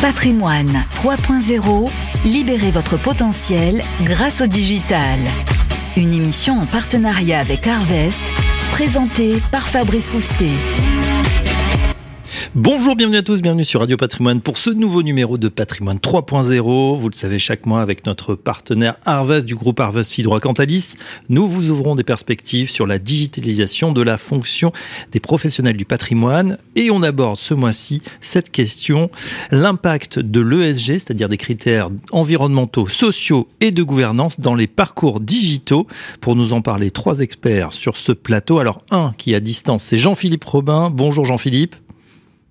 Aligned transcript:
Patrimoine 0.00 0.82
3.0, 0.94 1.90
libérez 2.24 2.70
votre 2.70 2.96
potentiel 2.96 3.82
grâce 4.02 4.40
au 4.40 4.46
digital. 4.46 5.18
Une 5.94 6.14
émission 6.14 6.58
en 6.58 6.64
partenariat 6.64 7.38
avec 7.38 7.66
Harvest, 7.66 8.22
présentée 8.72 9.34
par 9.52 9.68
Fabrice 9.68 10.08
Coustet. 10.08 10.54
Bonjour, 12.54 12.96
bienvenue 12.96 13.18
à 13.18 13.22
tous, 13.22 13.42
bienvenue 13.42 13.64
sur 13.64 13.80
Radio 13.80 13.96
Patrimoine 13.96 14.40
pour 14.40 14.56
ce 14.56 14.70
nouveau 14.70 15.02
numéro 15.02 15.38
de 15.38 15.48
Patrimoine 15.48 15.98
3.0. 15.98 16.96
Vous 16.96 17.08
le 17.08 17.14
savez, 17.14 17.38
chaque 17.38 17.66
mois 17.66 17.80
avec 17.80 18.06
notre 18.06 18.34
partenaire 18.34 18.96
Harvest 19.04 19.46
du 19.46 19.54
groupe 19.54 19.78
Harvest 19.78 20.10
Fidroit 20.10 20.40
Cantalis, 20.40 20.94
nous 21.28 21.46
vous 21.46 21.70
ouvrons 21.70 21.94
des 21.94 22.02
perspectives 22.02 22.70
sur 22.70 22.86
la 22.86 22.98
digitalisation 22.98 23.92
de 23.92 24.02
la 24.02 24.18
fonction 24.18 24.72
des 25.12 25.20
professionnels 25.20 25.76
du 25.76 25.84
patrimoine 25.84 26.58
et 26.76 26.90
on 26.90 27.02
aborde 27.02 27.36
ce 27.36 27.54
mois-ci 27.54 28.02
cette 28.20 28.50
question, 28.50 29.10
l'impact 29.50 30.18
de 30.18 30.40
l'ESG, 30.40 30.98
c'est-à-dire 30.98 31.28
des 31.28 31.38
critères 31.38 31.88
environnementaux, 32.10 32.88
sociaux 32.88 33.48
et 33.60 33.70
de 33.70 33.82
gouvernance 33.82 34.40
dans 34.40 34.54
les 34.54 34.66
parcours 34.66 35.20
digitaux. 35.20 35.86
Pour 36.20 36.36
nous 36.36 36.52
en 36.52 36.62
parler, 36.62 36.90
trois 36.90 37.20
experts 37.20 37.72
sur 37.72 37.96
ce 37.96 38.12
plateau. 38.12 38.58
Alors, 38.58 38.78
un 38.90 39.12
qui 39.18 39.32
est 39.32 39.36
à 39.36 39.40
distance, 39.40 39.84
c'est 39.84 39.98
Jean-Philippe 39.98 40.44
Robin. 40.44 40.90
Bonjour 40.90 41.24
Jean-Philippe. 41.24 41.76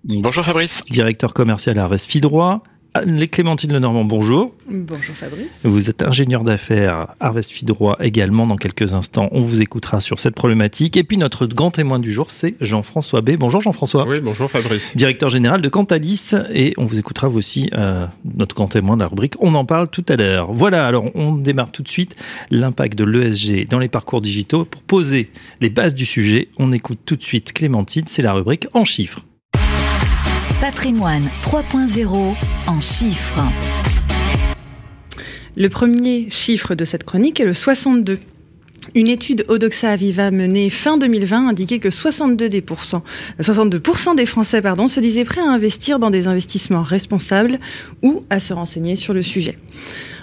Bonjour 0.06 0.46
Fabrice. 0.46 0.84
Directeur 0.90 1.34
commercial 1.34 1.78
à 1.78 1.84
Arves 1.84 1.98
Fidroit. 1.98 2.64
Les 3.06 3.28
Clémentine 3.28 3.74
Lenormand, 3.74 4.06
bonjour. 4.06 4.56
Bonjour 4.70 5.14
Fabrice. 5.14 5.60
Vous 5.64 5.90
êtes 5.90 6.04
ingénieur 6.04 6.44
d'affaires 6.44 7.08
à 7.20 7.34
Fidroit 7.42 7.98
également. 8.00 8.48
Dans 8.48 8.56
quelques 8.56 8.94
instants, 8.94 9.28
on 9.32 9.42
vous 9.42 9.62
écoutera 9.62 10.00
sur 10.00 10.20
cette 10.20 10.36
problématique. 10.36 10.96
Et 10.96 11.04
puis 11.04 11.18
notre 11.18 11.46
grand 11.46 11.70
témoin 11.72 12.00
du 12.00 12.14
jour, 12.14 12.32
c'est 12.32 12.56
Jean-François 12.62 13.20
B. 13.20 13.32
Bonjour 13.38 13.60
Jean-François. 13.60 14.08
Oui, 14.08 14.22
bonjour 14.22 14.50
Fabrice. 14.50 14.96
Directeur 14.96 15.30
général 15.30 15.62
de 15.62 15.68
Cantalis. 15.68 16.32
Et 16.54 16.74
on 16.78 16.86
vous 16.86 16.98
écoutera 16.98 17.28
vous 17.28 17.38
aussi, 17.38 17.70
euh, 17.74 18.08
notre 18.38 18.56
grand 18.56 18.68
témoin 18.68 18.96
de 18.96 19.02
la 19.02 19.08
rubrique. 19.08 19.36
On 19.40 19.54
en 19.54 19.66
parle 19.66 19.90
tout 19.90 20.06
à 20.08 20.16
l'heure. 20.16 20.54
Voilà, 20.54 20.88
alors 20.88 21.12
on 21.14 21.34
démarre 21.34 21.74
tout 21.74 21.84
de 21.84 21.90
suite 21.90 22.16
l'impact 22.52 22.98
de 22.98 23.04
l'ESG 23.04 23.68
dans 23.68 23.80
les 23.80 23.90
parcours 23.90 24.22
digitaux. 24.22 24.64
Pour 24.64 24.82
poser 24.82 25.30
les 25.60 25.70
bases 25.70 25.94
du 25.94 26.06
sujet, 26.06 26.48
on 26.58 26.72
écoute 26.72 27.00
tout 27.06 27.18
de 27.18 27.24
suite 27.24 27.52
Clémentine. 27.52 28.06
C'est 28.08 28.24
la 28.24 28.32
rubrique 28.34 28.68
en 28.74 28.86
chiffres. 28.86 29.26
Patrimoine 30.62 31.24
3.0 31.42 32.36
en 32.68 32.82
chiffres. 32.82 33.42
Le 35.56 35.70
premier 35.70 36.30
chiffre 36.30 36.76
de 36.76 36.84
cette 36.84 37.06
chronique 37.06 37.40
est 37.40 37.46
le 37.46 37.54
62. 37.54 38.20
Une 38.94 39.08
étude 39.08 39.46
Odoxa 39.48 39.92
Aviva 39.92 40.32
menée 40.32 40.70
fin 40.70 40.98
2020 40.98 41.48
indiquait 41.48 41.80
que 41.80 41.88
62%, 41.88 42.50
des, 42.50 42.64
62 43.42 43.82
des 44.18 44.26
Français 44.26 44.62
pardon, 44.62 44.90
se 44.90 45.00
disaient 45.00 45.24
prêts 45.24 45.40
à 45.40 45.50
investir 45.50 45.98
dans 45.98 46.10
des 46.10 46.28
investissements 46.28 46.84
responsables 46.84 47.58
ou 48.02 48.26
à 48.30 48.42
se 48.42 48.52
renseigner 48.52 48.98
sur 48.98 49.14
le 49.14 49.22
sujet. 49.22 49.58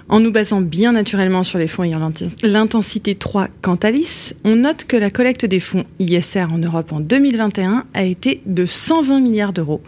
En 0.09 0.21
nous 0.21 0.31
basant 0.31 0.61
bien 0.61 0.93
naturellement 0.93 1.43
sur 1.43 1.59
les 1.59 1.67
fonds 1.67 1.83
ayant 1.83 2.13
l'intensité 2.45 3.17
3 3.17 3.49
Cantalis, 3.61 4.35
on 4.45 4.55
note 4.55 4.85
que 4.85 4.97
la 4.97 5.11
collecte 5.11 5.45
des 5.45 5.59
fonds 5.59 5.85
ISR 5.99 6.47
en 6.53 6.59
Europe 6.59 6.93
en 6.93 7.01
2021 7.01 7.85
a 7.93 8.05
été 8.05 8.41
de 8.47 8.67
120 8.67 9.19
milliards 9.19 9.53
d'euros, 9.53 9.83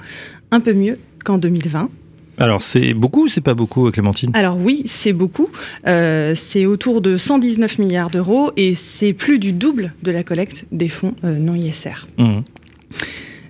un 0.50 0.60
peu 0.60 0.72
mieux 0.72 0.98
qu'en 1.24 1.38
2020. 1.38 1.90
Alors 2.38 2.62
c'est 2.62 2.94
beaucoup 2.94 3.24
ou 3.24 3.28
c'est 3.28 3.40
pas 3.40 3.54
beaucoup, 3.54 3.90
Clémentine? 3.90 4.30
Alors 4.34 4.56
oui, 4.56 4.82
c'est 4.86 5.12
beaucoup. 5.12 5.48
Euh, 5.86 6.34
c'est 6.36 6.66
autour 6.66 7.00
de 7.00 7.16
119 7.16 7.78
milliards 7.78 8.10
d'euros 8.10 8.52
et 8.56 8.74
c'est 8.74 9.12
plus 9.12 9.38
du 9.38 9.52
double 9.52 9.92
de 10.02 10.12
la 10.12 10.22
collecte 10.22 10.66
des 10.70 10.88
fonds 10.88 11.14
euh, 11.24 11.36
non 11.36 11.54
ISR. 11.56 12.06
Mmh. 12.16 12.40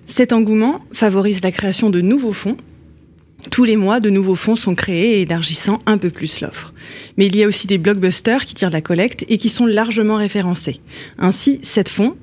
Cet 0.06 0.32
engouement 0.32 0.80
favorise 0.92 1.42
la 1.42 1.52
création 1.52 1.90
de 1.90 2.00
nouveaux 2.00 2.32
fonds. 2.32 2.56
Tous 3.50 3.64
les 3.64 3.76
mois, 3.76 4.00
de 4.00 4.10
nouveaux 4.10 4.34
fonds 4.34 4.56
sont 4.56 4.74
créés, 4.74 5.20
élargissant 5.20 5.80
un 5.86 5.98
peu 5.98 6.10
plus 6.10 6.40
l'offre. 6.40 6.72
Mais 7.16 7.26
il 7.26 7.36
y 7.36 7.44
a 7.44 7.46
aussi 7.46 7.66
des 7.66 7.78
blockbusters 7.78 8.46
qui 8.46 8.54
tirent 8.54 8.70
la 8.70 8.80
collecte 8.80 9.24
et 9.28 9.38
qui 9.38 9.48
sont 9.48 9.66
largement 9.66 10.16
référencés. 10.16 10.80
Ainsi, 11.18 11.60
sept 11.62 11.88
fonds, 11.88 12.16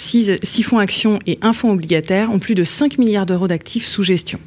6, 0.00 0.62
fonds 0.62 0.78
actions 0.78 1.18
et 1.26 1.38
un 1.42 1.52
fonds 1.52 1.72
obligataire 1.72 2.32
ont 2.32 2.38
plus 2.38 2.54
de 2.54 2.64
5 2.64 2.96
milliards 2.96 3.26
d'euros 3.26 3.48
d'actifs 3.48 3.86
sous 3.86 4.02
gestion. 4.02 4.40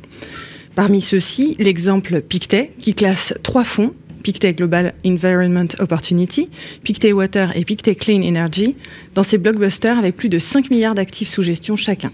Parmi 0.76 1.00
ceux-ci, 1.00 1.56
l'exemple 1.60 2.22
Pictet, 2.22 2.72
qui 2.80 2.96
classe 2.96 3.36
trois 3.44 3.64
fonds, 3.64 3.94
Pictet 4.24 4.54
Global 4.54 4.96
Environment 5.06 5.68
Opportunity, 5.78 6.50
Pictet 6.84 7.14
Water 7.14 7.56
et 7.56 7.66
Pictet 7.66 7.94
Clean 7.94 8.24
Energy, 8.24 8.76
dans 9.14 9.22
ces 9.22 9.38
blockbusters 9.38 10.00
avec 10.00 10.16
plus 10.16 10.30
de 10.30 10.40
5 10.40 10.72
milliards 10.72 10.96
d'actifs 10.96 11.30
sous 11.30 11.44
gestion 11.44 11.76
chacun. 11.76 12.12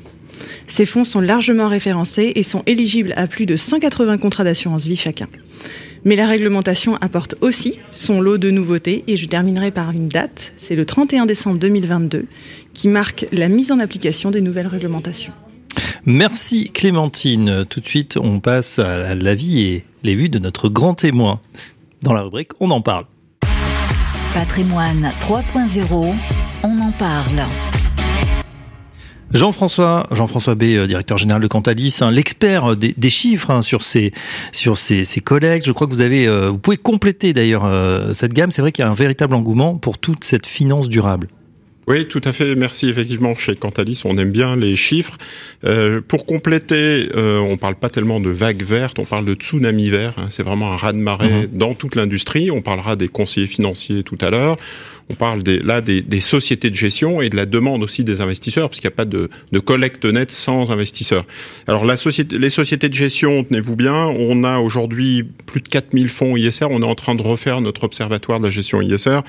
Ces 0.67 0.85
fonds 0.85 1.05
sont 1.05 1.21
largement 1.21 1.69
référencés 1.69 2.33
et 2.35 2.43
sont 2.43 2.63
éligibles 2.65 3.13
à 3.15 3.27
plus 3.27 3.45
de 3.45 3.55
180 3.55 4.17
contrats 4.17 4.43
d'assurance 4.43 4.85
vie 4.85 4.97
chacun. 4.97 5.27
Mais 6.05 6.15
la 6.15 6.27
réglementation 6.27 6.95
apporte 7.01 7.35
aussi 7.41 7.79
son 7.91 8.21
lot 8.21 8.37
de 8.37 8.51
nouveautés 8.51 9.03
et 9.07 9.17
je 9.17 9.25
terminerai 9.25 9.71
par 9.71 9.91
une 9.91 10.07
date, 10.07 10.53
c'est 10.55 10.75
le 10.75 10.85
31 10.85 11.25
décembre 11.25 11.59
2022, 11.59 12.25
qui 12.79 12.87
marque 12.87 13.25
la 13.33 13.49
mise 13.49 13.73
en 13.73 13.79
application 13.79 14.31
des 14.31 14.39
nouvelles 14.39 14.67
réglementations. 14.67 15.33
Merci 16.05 16.71
Clémentine. 16.71 17.65
Tout 17.65 17.81
de 17.81 17.85
suite, 17.85 18.15
on 18.15 18.39
passe 18.39 18.79
à 18.79 19.15
l'avis 19.15 19.59
et 19.59 19.83
les 20.03 20.15
vues 20.15 20.29
de 20.29 20.39
notre 20.39 20.69
grand 20.69 20.93
témoin. 20.93 21.41
Dans 22.03 22.13
la 22.13 22.21
rubrique, 22.21 22.51
on 22.61 22.71
en 22.71 22.79
parle. 22.79 23.03
Patrimoine 24.33 25.11
3.0, 25.19 26.15
on 26.63 26.79
en 26.79 26.91
parle. 26.91 27.49
Jean-François, 29.33 30.07
Jean-François 30.11 30.55
B, 30.55 30.63
euh, 30.63 30.87
directeur 30.87 31.17
général 31.17 31.41
de 31.41 31.47
Cantalis, 31.47 31.97
hein, 31.99 32.11
l'expert 32.11 32.71
euh, 32.71 32.75
des, 32.77 33.09
chiffres 33.09 33.51
hein, 33.51 33.61
sur 33.61 33.81
ces 33.81 34.13
sur 34.53 34.77
ces 34.77 35.03
collègues. 35.21 35.63
Je 35.65 35.73
crois 35.73 35.85
que 35.85 35.91
vous 35.91 36.01
avez, 36.01 36.27
euh, 36.27 36.49
vous 36.49 36.57
pouvez 36.59 36.77
compléter 36.77 37.33
d'ailleurs 37.33 37.69
cette 38.15 38.31
gamme. 38.31 38.51
C'est 38.51 38.61
vrai 38.61 38.71
qu'il 38.71 38.85
y 38.85 38.87
a 38.87 38.89
un 38.89 38.95
véritable 38.95 39.35
engouement 39.35 39.75
pour 39.75 39.97
toute 39.97 40.23
cette 40.23 40.47
finance 40.47 40.87
durable. 40.87 41.27
Oui, 41.89 42.07
tout 42.07 42.21
à 42.23 42.31
fait. 42.31 42.55
Merci. 42.55 42.87
Effectivement, 42.87 43.33
chez 43.35 43.55
Cantalis, 43.55 44.03
on 44.05 44.15
aime 44.19 44.31
bien 44.31 44.55
les 44.55 44.75
chiffres. 44.75 45.17
Euh, 45.65 46.01
pour 46.07 46.27
compléter, 46.27 47.09
euh, 47.15 47.39
on 47.39 47.57
parle 47.57 47.75
pas 47.75 47.89
tellement 47.89 48.19
de 48.19 48.29
vagues 48.29 48.61
vertes, 48.61 48.99
on 48.99 49.05
parle 49.05 49.25
de 49.25 49.33
tsunami 49.33 49.89
vert. 49.89 50.13
Hein. 50.17 50.27
C'est 50.29 50.43
vraiment 50.43 50.71
un 50.71 50.77
raz-de-marée 50.77 51.47
mhm. 51.47 51.49
dans 51.51 51.73
toute 51.73 51.95
l'industrie. 51.95 52.51
On 52.51 52.61
parlera 52.61 52.95
des 52.95 53.07
conseillers 53.07 53.47
financiers 53.47 54.03
tout 54.03 54.19
à 54.21 54.29
l'heure. 54.29 54.57
On 55.11 55.15
parle 55.15 55.41
des, 55.41 55.57
là 55.59 55.81
des, 55.81 56.01
des, 56.01 56.19
sociétés 56.19 56.69
de 56.69 56.75
gestion 56.75 57.21
et 57.21 57.29
de 57.29 57.35
la 57.35 57.47
demande 57.47 57.81
aussi 57.81 58.03
des 58.03 58.21
investisseurs, 58.21 58.69
puisqu'il 58.69 58.87
n'y 58.87 58.93
a 58.93 58.95
pas 58.95 59.05
de, 59.05 59.29
de, 59.51 59.59
collecte 59.59 60.05
nette 60.05 60.31
sans 60.31 60.69
investisseurs. 60.69 61.25
Alors 61.67 61.83
la 61.83 61.97
société, 61.97 62.37
les 62.37 62.51
sociétés 62.51 62.89
de 62.89 62.93
gestion, 62.93 63.43
tenez-vous 63.43 63.75
bien, 63.75 63.95
on 63.95 64.43
a 64.43 64.59
aujourd'hui 64.59 65.25
plus 65.47 65.61
de 65.61 65.67
4000 65.67 66.09
fonds 66.09 66.37
ISR. 66.37 66.67
On 66.69 66.83
est 66.83 66.85
en 66.85 66.93
train 66.93 67.15
de 67.15 67.23
refaire 67.23 67.59
notre 67.59 67.85
observatoire 67.85 68.39
de 68.39 68.45
la 68.45 68.51
gestion 68.51 68.81
ISR. 68.83 69.21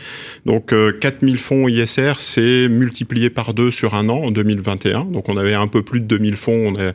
Donc 0.44 0.74
euh, 0.74 0.92
4000 0.92 1.38
fonds 1.38 1.66
ISR, 1.66 2.12
c'est 2.18 2.68
multiplié 2.68 3.30
par 3.30 3.54
deux 3.54 3.70
sur 3.70 3.94
un 3.94 4.10
an 4.10 4.18
en 4.24 4.30
2021. 4.30 5.06
Donc 5.06 5.30
on 5.30 5.38
avait 5.38 5.54
un 5.54 5.66
peu 5.66 5.82
plus 5.82 6.00
de 6.00 6.04
2000 6.04 6.36
fonds, 6.36 6.74
on 6.74 6.78
est 6.78 6.92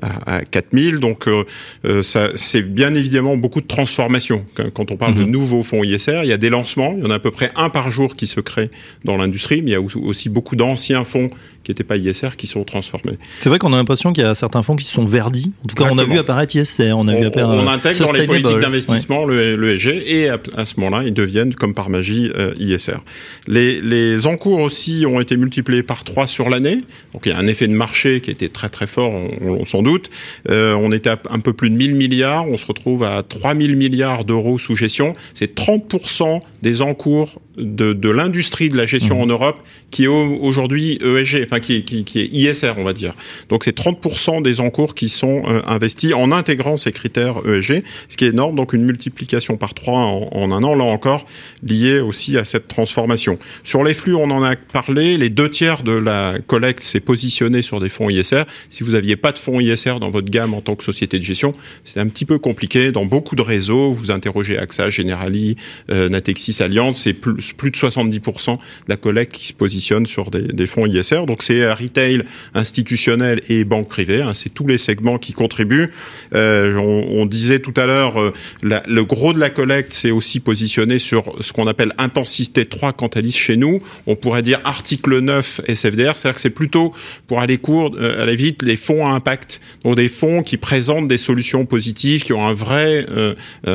à, 0.00 0.44
4000. 0.44 0.98
Donc 0.98 1.26
euh, 1.26 1.42
euh, 1.86 2.02
ça, 2.02 2.28
c'est 2.36 2.62
bien 2.62 2.94
évidemment 2.94 3.36
beaucoup 3.36 3.60
de 3.60 3.66
transformation. 3.66 4.44
Quand 4.74 4.92
on 4.92 4.96
parle 4.96 5.16
de 5.16 5.24
mhm. 5.24 5.30
nouveaux 5.30 5.64
fonds 5.64 5.82
ISR, 5.82 6.20
il 6.22 6.28
y 6.28 6.32
a 6.32 6.36
des 6.38 6.50
lancements. 6.50 6.94
Il 6.96 7.02
y 7.02 7.06
en 7.06 7.10
a 7.10 7.16
à 7.16 7.18
peu 7.18 7.32
près 7.32 7.50
un 7.56 7.68
par 7.68 7.90
jour 7.90 8.14
qui 8.14 8.27
se 8.28 8.40
créent 8.40 8.70
dans 9.04 9.16
l'industrie, 9.16 9.62
mais 9.62 9.70
il 9.70 9.74
y 9.74 9.76
a 9.76 9.80
aussi 9.80 10.28
beaucoup 10.28 10.56
d'anciens 10.56 11.04
fonds 11.04 11.30
qui 11.64 11.70
n'étaient 11.72 11.84
pas 11.84 11.96
ISR 11.96 12.30
qui 12.36 12.46
sont 12.46 12.64
transformés. 12.64 13.18
C'est 13.40 13.48
vrai 13.48 13.58
qu'on 13.58 13.72
a 13.72 13.76
l'impression 13.76 14.12
qu'il 14.12 14.24
y 14.24 14.26
a 14.26 14.34
certains 14.34 14.62
fonds 14.62 14.76
qui 14.76 14.86
sont 14.86 15.04
verdis. 15.04 15.52
En 15.64 15.66
tout 15.66 15.74
cas, 15.74 15.88
on 15.90 15.98
a 15.98 16.04
vu 16.04 16.18
apparaître 16.18 16.56
ISR, 16.56 16.92
on 16.92 17.06
a 17.08 17.14
vu 17.14 17.26
apparaître. 17.26 17.62
On 17.62 17.68
intègre 17.68 18.06
dans 18.06 18.12
les 18.12 18.26
politiques 18.26 18.58
d'investissement 18.58 19.24
le, 19.24 19.56
l'ESG 19.56 20.02
et 20.06 20.30
à, 20.30 20.64
ce 20.64 20.80
moment-là, 20.80 21.04
ils 21.04 21.14
deviennent 21.14 21.54
comme 21.54 21.74
par 21.74 21.90
magie 21.90 22.30
euh, 22.36 22.52
ISR. 22.58 22.98
Les, 23.46 23.80
les 23.80 24.26
encours 24.26 24.60
aussi 24.60 25.04
ont 25.06 25.20
été 25.20 25.36
multipliés 25.36 25.82
par 25.82 26.04
3 26.04 26.26
sur 26.26 26.48
l'année. 26.48 26.78
Donc 27.12 27.26
il 27.26 27.30
y 27.30 27.32
a 27.32 27.38
un 27.38 27.46
effet 27.46 27.68
de 27.68 27.72
marché 27.72 28.20
qui 28.20 28.30
était 28.30 28.48
très 28.48 28.68
très 28.68 28.86
fort, 28.86 29.12
on, 29.12 29.64
s'en 29.64 29.82
doute. 29.82 30.10
Euh, 30.48 30.74
on 30.74 30.92
était 30.92 31.10
à 31.10 31.18
un 31.30 31.40
peu 31.40 31.52
plus 31.52 31.70
de 31.70 31.74
1000 31.74 31.94
milliards, 31.94 32.48
on 32.48 32.56
se 32.56 32.66
retrouve 32.66 33.04
à 33.04 33.22
3000 33.22 33.76
milliards 33.76 34.24
d'euros 34.24 34.58
sous 34.58 34.74
gestion. 34.74 35.12
C'est 35.34 35.54
30% 35.58 36.40
des 36.62 36.82
encours 36.82 37.40
de, 37.58 37.92
de 37.92 38.08
l'industrie 38.08 38.68
de 38.68 38.76
la 38.76 38.86
gestion 38.86 39.18
mmh. 39.18 39.22
en 39.22 39.26
Europe 39.26 39.62
qui 39.90 40.04
est 40.04 40.08
aujourd'hui 40.08 40.98
ESG, 41.02 41.44
enfin 41.44 41.60
qui 41.60 41.76
est, 41.76 41.82
qui, 41.82 42.04
qui 42.04 42.20
est 42.20 42.26
ISR, 42.26 42.74
on 42.76 42.84
va 42.84 42.92
dire. 42.92 43.14
Donc 43.48 43.64
c'est 43.64 43.76
30% 43.76 44.42
des 44.42 44.60
encours 44.60 44.94
qui 44.94 45.08
sont 45.08 45.44
euh, 45.46 45.60
investis 45.66 46.12
en 46.12 46.30
intégrant 46.30 46.76
ces 46.76 46.92
critères 46.92 47.36
ESG, 47.46 47.82
ce 48.08 48.16
qui 48.16 48.26
est 48.26 48.28
énorme. 48.28 48.56
Donc 48.56 48.72
une 48.72 48.84
multiplication 48.84 49.56
par 49.56 49.74
3 49.74 49.98
en, 49.98 50.28
en, 50.30 50.52
un 50.52 50.62
an, 50.62 50.74
là 50.74 50.84
encore, 50.84 51.26
lié 51.62 52.00
aussi 52.00 52.36
à 52.36 52.44
cette 52.44 52.68
transformation. 52.68 53.38
Sur 53.64 53.82
les 53.82 53.94
flux, 53.94 54.14
on 54.14 54.30
en 54.30 54.42
a 54.42 54.56
parlé. 54.56 55.16
Les 55.16 55.30
deux 55.30 55.50
tiers 55.50 55.82
de 55.82 55.92
la 55.92 56.34
collecte 56.46 56.82
s'est 56.82 57.00
positionné 57.00 57.62
sur 57.62 57.80
des 57.80 57.88
fonds 57.88 58.10
ISR. 58.10 58.42
Si 58.68 58.82
vous 58.82 58.92
n'aviez 58.92 59.16
pas 59.16 59.32
de 59.32 59.38
fonds 59.38 59.60
ISR 59.60 60.00
dans 60.00 60.10
votre 60.10 60.30
gamme 60.30 60.54
en 60.54 60.60
tant 60.60 60.74
que 60.74 60.84
société 60.84 61.18
de 61.18 61.24
gestion, 61.24 61.52
c'est 61.84 62.00
un 62.00 62.08
petit 62.08 62.24
peu 62.24 62.38
compliqué. 62.38 62.92
Dans 62.92 63.06
beaucoup 63.06 63.36
de 63.36 63.42
réseaux, 63.42 63.92
vous 63.92 64.10
interrogez 64.10 64.58
AXA, 64.58 64.90
Generali, 64.90 65.56
euh, 65.90 66.08
Natexis, 66.08 66.62
Allianz, 66.62 66.92
c'est 66.94 67.14
plus 67.14 67.47
plus 67.54 67.70
de 67.70 67.76
70% 67.76 68.54
de 68.54 68.58
la 68.88 68.96
collecte 68.96 69.34
qui 69.34 69.48
se 69.48 69.52
positionne 69.52 70.06
sur 70.06 70.30
des, 70.30 70.66
fonds 70.66 70.86
ISR. 70.86 71.24
Donc 71.26 71.42
c'est 71.42 71.70
retail, 71.72 72.22
institutionnel 72.54 73.40
et 73.48 73.64
banque 73.64 73.88
privée. 73.88 74.22
Hein, 74.22 74.32
c'est 74.34 74.52
tous 74.52 74.66
les 74.66 74.78
segments 74.78 75.18
qui 75.18 75.32
contribuent. 75.32 75.90
Euh, 76.34 76.76
on, 76.76 77.26
disait 77.26 77.58
tout 77.58 77.74
à 77.76 77.86
l'heure, 77.86 78.20
euh, 78.20 78.32
le 78.62 79.02
gros 79.02 79.32
de 79.32 79.38
la 79.38 79.50
collecte 79.50 79.92
c'est 79.92 80.10
aussi 80.10 80.40
positionné 80.40 80.98
sur 80.98 81.36
ce 81.40 81.52
qu'on 81.52 81.66
appelle 81.66 81.92
intensité 81.98 82.66
3 82.66 82.92
Cantalis 82.92 83.32
chez 83.32 83.56
nous. 83.56 83.82
On 84.06 84.16
pourrait 84.16 84.42
dire 84.42 84.60
article 84.64 85.18
9 85.18 85.62
SFDR, 85.66 86.16
c'est-à-dire 86.16 86.34
que 86.34 86.40
c'est 86.40 86.50
plutôt 86.50 86.92
pour 87.26 87.40
aller 87.40 87.58
court, 87.58 87.94
euh, 87.98 88.22
aller 88.22 88.36
vite, 88.36 88.62
les 88.62 88.76
fonds 88.76 89.06
à 89.06 89.10
impact. 89.10 89.60
Donc 89.84 89.96
des 89.96 90.08
fonds 90.08 90.42
qui 90.42 90.56
présentent 90.56 91.08
des 91.08 91.18
solutions 91.18 91.66
positives, 91.66 92.22
qui 92.22 92.32
ont 92.32 92.46
un 92.46 92.54
vrai, 92.54 93.06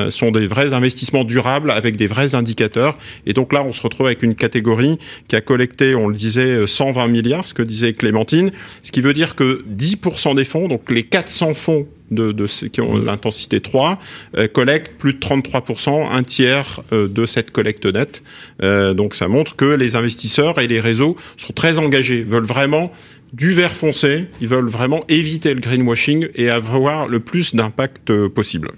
sont 0.10 0.32
des 0.32 0.48
vrais 0.48 0.74
investissements 0.74 1.24
durables 1.24 1.72
avec 1.72 1.96
des 1.96 2.08
vrais 2.08 2.36
indicateurs. 2.36 2.98
Et 3.26 3.34
donc 3.34 3.54
là, 3.54 3.63
on 3.64 3.74
se 3.74 3.82
retrouve 3.82 4.08
avec 4.08 4.24
une 4.24 4.36
catégorie 4.36 4.98
qui 5.28 5.36
a 5.36 5.42
collecté, 5.42 5.96
on 5.96 6.08
le 6.08 6.14
disait, 6.14 6.68
120 6.68 7.08
milliards, 7.08 7.48
ce 7.48 7.54
que 7.54 7.64
disait 7.64 7.94
Clémentine, 7.94 8.52
ce 8.82 8.92
qui 8.92 9.02
veut 9.02 9.14
dire 9.14 9.36
que 9.36 9.64
10% 9.68 10.36
des 10.36 10.46
fonds, 10.46 10.68
donc 10.68 10.90
les 10.90 11.04
400 11.04 11.54
fonds 11.54 11.88
de, 12.14 12.46
qui 12.68 12.82
ont 12.82 12.98
l'intensité 12.98 13.60
3 13.60 14.00
euh, 14.38 14.48
collectent 14.48 14.94
plus 14.98 15.14
de 15.14 15.20
33%, 15.20 16.12
un 16.12 16.24
tiers 16.24 16.82
euh, 16.92 17.08
de 17.08 17.26
cette 17.26 17.52
collecte 17.52 17.86
nette. 17.86 18.24
Euh, 18.62 18.94
donc 18.94 19.16
ça 19.16 19.28
montre 19.28 19.56
que 19.56 19.66
les 19.66 19.96
investisseurs 19.96 20.60
et 20.60 20.68
les 20.68 20.80
réseaux 20.80 21.16
sont 21.38 21.54
très 21.54 21.80
engagés, 21.80 22.24
veulent 22.24 22.46
vraiment 22.46 22.92
du 23.34 23.52
vert 23.52 23.72
foncé, 23.72 24.26
ils 24.42 24.48
veulent 24.48 24.70
vraiment 24.70 25.02
éviter 25.10 25.54
le 25.54 25.60
greenwashing 25.60 26.28
et 26.36 26.50
avoir 26.50 27.08
le 27.08 27.20
plus 27.20 27.56
d'impact 27.56 28.28
possible. 28.28 28.70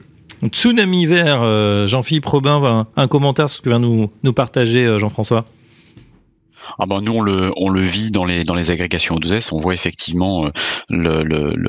Tsunami 0.47 1.05
vert, 1.05 1.87
Jean-Philippe 1.87 2.25
Robin, 2.25 2.87
un 2.95 3.07
commentaire 3.07 3.49
sur 3.49 3.57
ce 3.57 3.61
que 3.61 3.69
vient 3.69 3.79
nous, 3.79 4.11
nous 4.23 4.33
partager 4.33 4.97
Jean-François 4.99 5.45
ah 6.79 6.85
ben 6.85 7.01
nous 7.01 7.13
on 7.13 7.21
le 7.21 7.51
on 7.57 7.69
le 7.69 7.81
vit 7.81 8.11
dans 8.11 8.25
les 8.25 8.43
dans 8.43 8.55
les 8.55 8.71
agrégations 8.71 9.15
O2S, 9.15 9.49
on 9.51 9.57
voit 9.57 9.73
effectivement 9.73 10.45
euh, 10.45 10.51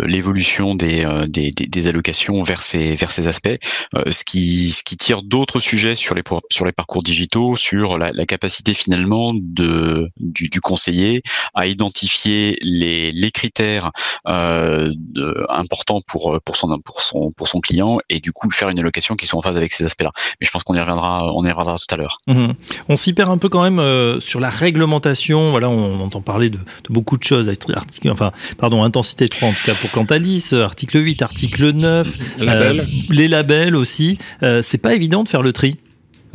l'évolution 0.06 0.75
des, 0.75 1.04
euh, 1.04 1.26
des, 1.26 1.50
des, 1.50 1.66
des 1.66 1.88
allocations 1.88 2.43
vers 2.43 2.62
ces 2.62 2.94
vers 2.94 3.10
ces 3.10 3.28
aspects, 3.28 3.48
euh, 3.94 4.10
ce 4.10 4.25
qui 4.25 4.70
ce 4.70 4.82
qui 4.82 4.96
tire 4.96 5.22
d'autres 5.22 5.60
sujets 5.60 5.96
sur 5.96 6.14
les 6.14 6.22
sur 6.50 6.64
les 6.64 6.72
parcours 6.72 7.02
digitaux, 7.02 7.56
sur 7.56 7.98
la, 7.98 8.12
la 8.12 8.26
capacité 8.26 8.75
finalement 8.75 9.32
de 9.34 10.08
du, 10.19 10.48
du, 10.48 10.60
conseiller 10.60 11.22
à 11.54 11.66
identifier 11.66 12.56
les 12.62 13.12
les 13.12 13.31
critères 13.31 13.92
euh, 14.26 14.90
de, 14.94 15.46
importants 15.49 16.00
pour 16.06 16.40
pour 16.44 16.56
son 16.56 16.78
pour 16.81 17.00
son 17.00 17.32
pour 17.32 17.49
son 17.49 17.60
client 17.60 17.99
et 18.08 18.20
du 18.20 18.32
coup 18.32 18.50
faire 18.50 18.69
une 18.69 18.78
allocation 18.78 19.16
qui 19.16 19.26
soit 19.26 19.38
en 19.38 19.42
phase 19.42 19.56
avec 19.56 19.72
ces 19.72 19.84
aspects-là. 19.84 20.12
Mais 20.40 20.46
je 20.46 20.50
pense 20.50 20.62
qu'on 20.62 20.75
y 20.75 20.81
reviendra 20.81 21.32
on 21.34 21.44
y 21.44 21.50
reviendra 21.50 21.78
tout 21.78 21.94
à 21.94 21.96
l'heure. 21.96 22.19
Mmh. 22.26 22.52
On 22.88 22.96
s'y 22.96 23.12
perd 23.12 23.31
un 23.31 23.38
peu 23.38 23.49
quand 23.49 23.62
même 23.62 24.20
sur 24.20 24.40
la 24.40 24.49
règle 24.49 24.86
voilà, 24.87 25.69
on 25.69 26.00
entend 26.00 26.21
parler 26.21 26.50
de, 26.50 26.59
beaucoup 26.88 27.17
de 27.17 27.25
choses. 27.25 27.49
Article, 27.75 28.11
enfin, 28.11 28.33
pardon, 28.59 28.83
intensité 28.83 29.29
3 29.29 29.49
en 29.49 29.53
tout 29.53 29.65
cas 29.65 29.75
pour 29.75 29.91
Cantalis, 29.91 30.50
article 30.53 31.03
8, 31.05 31.23
article 31.23 31.71
9, 31.73 32.09
euh, 32.41 32.83
les 33.11 33.29
labels 33.29 33.77
aussi. 33.77 34.19
Euh, 34.43 34.62
c'est 34.62 34.79
pas 34.79 34.94
évident 34.94 35.25
de 35.25 35.29
faire 35.29 35.43
le 35.43 35.53
tri. 35.53 35.77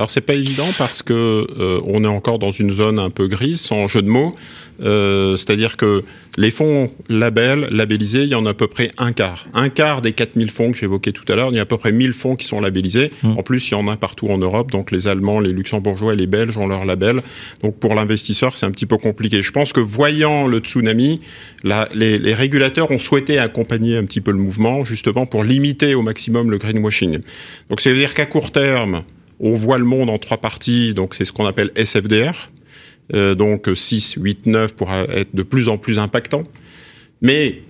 Alors 0.01 0.09
c'est 0.09 0.21
pas 0.21 0.33
évident 0.33 0.65
parce 0.79 1.03
que 1.03 1.13
euh, 1.13 1.79
on 1.85 2.03
est 2.03 2.07
encore 2.07 2.39
dans 2.39 2.49
une 2.49 2.71
zone 2.71 2.97
un 2.97 3.11
peu 3.11 3.27
grise, 3.27 3.61
sans 3.61 3.87
jeu 3.87 4.01
de 4.01 4.07
mots. 4.07 4.33
Euh, 4.81 5.35
c'est-à-dire 5.35 5.77
que 5.77 6.03
les 6.37 6.49
fonds 6.49 6.89
labels, 7.07 7.67
labellisés, 7.69 8.23
il 8.23 8.29
y 8.29 8.33
en 8.33 8.47
a 8.47 8.49
à 8.49 8.53
peu 8.55 8.65
près 8.65 8.89
un 8.97 9.11
quart. 9.11 9.45
Un 9.53 9.69
quart 9.69 10.01
des 10.01 10.13
4000 10.13 10.49
fonds 10.49 10.71
que 10.71 10.77
j'évoquais 10.79 11.11
tout 11.11 11.31
à 11.31 11.35
l'heure, 11.35 11.49
il 11.51 11.57
y 11.57 11.59
a 11.59 11.61
à 11.61 11.65
peu 11.67 11.77
près 11.77 11.91
1000 11.91 12.13
fonds 12.13 12.35
qui 12.35 12.47
sont 12.47 12.59
labellisés. 12.61 13.11
Mmh. 13.21 13.37
En 13.37 13.43
plus, 13.43 13.69
il 13.69 13.73
y 13.73 13.77
en 13.77 13.87
a 13.89 13.95
partout 13.95 14.25
en 14.29 14.39
Europe, 14.39 14.71
donc 14.71 14.89
les 14.89 15.07
Allemands, 15.07 15.39
les 15.39 15.51
Luxembourgeois 15.51 16.13
et 16.13 16.15
les 16.15 16.25
Belges 16.25 16.57
ont 16.57 16.65
leur 16.65 16.83
label. 16.83 17.21
Donc 17.61 17.77
pour 17.77 17.93
l'investisseur, 17.93 18.57
c'est 18.57 18.65
un 18.65 18.71
petit 18.71 18.87
peu 18.87 18.97
compliqué. 18.97 19.43
Je 19.43 19.51
pense 19.51 19.71
que 19.71 19.81
voyant 19.81 20.47
le 20.47 20.57
tsunami, 20.57 21.21
la, 21.63 21.87
les, 21.93 22.17
les 22.17 22.33
régulateurs 22.33 22.89
ont 22.89 22.97
souhaité 22.97 23.37
accompagner 23.37 23.97
un 23.97 24.05
petit 24.05 24.21
peu 24.21 24.31
le 24.31 24.39
mouvement, 24.39 24.83
justement 24.83 25.27
pour 25.27 25.43
limiter 25.43 25.93
au 25.93 26.01
maximum 26.01 26.49
le 26.49 26.57
greenwashing. 26.57 27.19
Donc 27.69 27.81
c'est-à-dire 27.81 28.15
qu'à 28.15 28.25
court 28.25 28.51
terme, 28.51 29.03
on 29.41 29.55
voit 29.55 29.77
le 29.77 29.85
monde 29.85 30.09
en 30.09 30.17
trois 30.17 30.37
parties, 30.37 30.93
donc 30.93 31.13
c'est 31.15 31.25
ce 31.25 31.33
qu'on 31.33 31.45
appelle 31.45 31.71
SFDR. 31.75 32.49
Euh, 33.13 33.35
donc 33.35 33.69
6, 33.73 34.15
8, 34.17 34.45
9 34.45 34.73
pourra 34.73 35.03
être 35.03 35.35
de 35.35 35.43
plus 35.43 35.67
en 35.67 35.77
plus 35.77 35.99
impactant. 35.99 36.43
Mais 37.21 37.63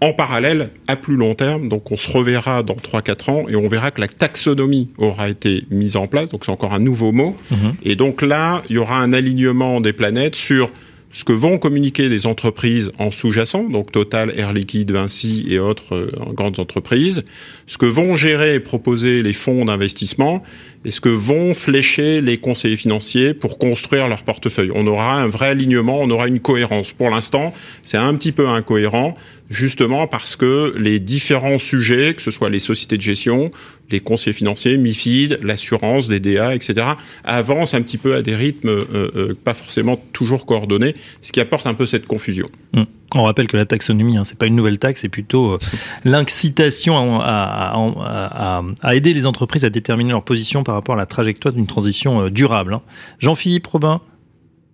en 0.00 0.12
parallèle, 0.12 0.70
à 0.88 0.96
plus 0.96 1.16
long 1.16 1.34
terme, 1.34 1.68
donc 1.68 1.92
on 1.92 1.96
se 1.96 2.10
reverra 2.10 2.62
dans 2.62 2.74
3-4 2.74 3.30
ans 3.30 3.48
et 3.48 3.54
on 3.54 3.68
verra 3.68 3.90
que 3.90 4.00
la 4.00 4.08
taxonomie 4.08 4.88
aura 4.98 5.28
été 5.28 5.64
mise 5.70 5.96
en 5.96 6.06
place, 6.06 6.30
donc 6.30 6.44
c'est 6.44 6.50
encore 6.50 6.74
un 6.74 6.80
nouveau 6.80 7.12
mot. 7.12 7.36
Mmh. 7.50 7.56
Et 7.84 7.94
donc 7.94 8.22
là, 8.22 8.62
il 8.68 8.76
y 8.76 8.78
aura 8.78 8.98
un 8.98 9.12
alignement 9.12 9.80
des 9.80 9.92
planètes 9.92 10.34
sur 10.34 10.70
ce 11.10 11.24
que 11.24 11.32
vont 11.32 11.58
communiquer 11.58 12.08
les 12.08 12.26
entreprises 12.26 12.90
en 12.98 13.10
sous-jacent, 13.10 13.64
donc 13.64 13.92
Total, 13.92 14.32
Air 14.36 14.52
Liquide, 14.52 14.90
Vinci 14.90 15.46
et 15.48 15.58
autres 15.58 15.94
euh, 15.94 16.10
grandes 16.32 16.60
entreprises, 16.60 17.24
ce 17.66 17.78
que 17.78 17.86
vont 17.86 18.16
gérer 18.16 18.54
et 18.54 18.60
proposer 18.60 19.22
les 19.22 19.32
fonds 19.32 19.64
d'investissement 19.64 20.42
et 20.84 20.90
ce 20.90 21.00
que 21.00 21.08
vont 21.08 21.54
flécher 21.54 22.20
les 22.20 22.38
conseillers 22.38 22.76
financiers 22.76 23.34
pour 23.34 23.58
construire 23.58 24.08
leur 24.08 24.22
portefeuille. 24.22 24.70
On 24.74 24.86
aura 24.86 25.20
un 25.20 25.26
vrai 25.26 25.48
alignement, 25.48 25.98
on 26.00 26.10
aura 26.10 26.28
une 26.28 26.40
cohérence. 26.40 26.92
Pour 26.92 27.10
l'instant, 27.10 27.52
c'est 27.82 27.96
un 27.96 28.14
petit 28.14 28.32
peu 28.32 28.48
incohérent 28.48 29.16
justement 29.50 30.06
parce 30.06 30.36
que 30.36 30.74
les 30.76 31.00
différents 31.00 31.58
sujets, 31.58 32.14
que 32.14 32.22
ce 32.22 32.30
soit 32.30 32.50
les 32.50 32.58
sociétés 32.58 32.96
de 32.96 33.02
gestion, 33.02 33.50
les 33.90 34.00
conseillers 34.00 34.34
financiers, 34.34 34.76
MIFID, 34.76 35.40
l'assurance, 35.42 36.10
les 36.10 36.20
DA, 36.20 36.54
etc., 36.54 36.86
avancent 37.24 37.74
un 37.74 37.82
petit 37.82 37.98
peu 37.98 38.14
à 38.14 38.22
des 38.22 38.34
rythmes 38.34 38.68
euh, 38.68 39.10
euh, 39.16 39.34
pas 39.42 39.54
forcément 39.54 39.96
toujours 40.12 40.46
coordonnés, 40.46 40.94
ce 41.22 41.32
qui 41.32 41.40
apporte 41.40 41.66
un 41.66 41.74
peu 41.74 41.86
cette 41.86 42.06
confusion. 42.06 42.48
Mmh. 42.74 42.82
On 43.14 43.22
rappelle 43.22 43.46
que 43.46 43.56
la 43.56 43.64
taxonomie, 43.64 44.18
hein, 44.18 44.24
c'est 44.24 44.36
pas 44.36 44.46
une 44.46 44.56
nouvelle 44.56 44.78
taxe, 44.78 45.00
c'est 45.00 45.08
plutôt 45.08 45.52
euh, 45.52 45.58
l'incitation 46.04 47.20
à, 47.20 47.72
à, 47.74 48.62
à, 48.82 48.94
aider 48.94 49.14
les 49.14 49.24
entreprises 49.24 49.64
à 49.64 49.70
déterminer 49.70 50.10
leur 50.10 50.24
position 50.24 50.62
par 50.62 50.74
rapport 50.74 50.94
à 50.94 50.98
la 50.98 51.06
trajectoire 51.06 51.54
d'une 51.54 51.66
transition 51.66 52.22
euh, 52.22 52.30
durable. 52.30 52.74
Hein. 52.74 52.82
Jean-Philippe 53.18 53.66
Robin 53.66 54.02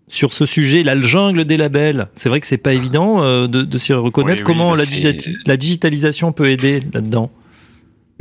sur 0.09 0.33
ce 0.33 0.47
sujet, 0.47 0.83
la 0.83 1.01
jungle 1.01 1.45
des 1.45 1.57
labels, 1.57 2.09
c'est 2.15 2.29
vrai 2.29 2.41
que 2.41 2.47
c'est 2.47 2.59
pas 2.59 2.75
évident 2.75 3.23
euh, 3.23 3.47
de, 3.47 3.63
de 3.63 3.79
s'y 3.79 3.93
reconnaître. 3.95 4.45
Comment 4.45 4.73
bah 4.73 4.79
la, 4.79 5.13
la 5.47 5.57
digitalisation 5.57 6.33
peut 6.33 6.51
aider 6.51 6.81
là-dedans? 6.93 7.31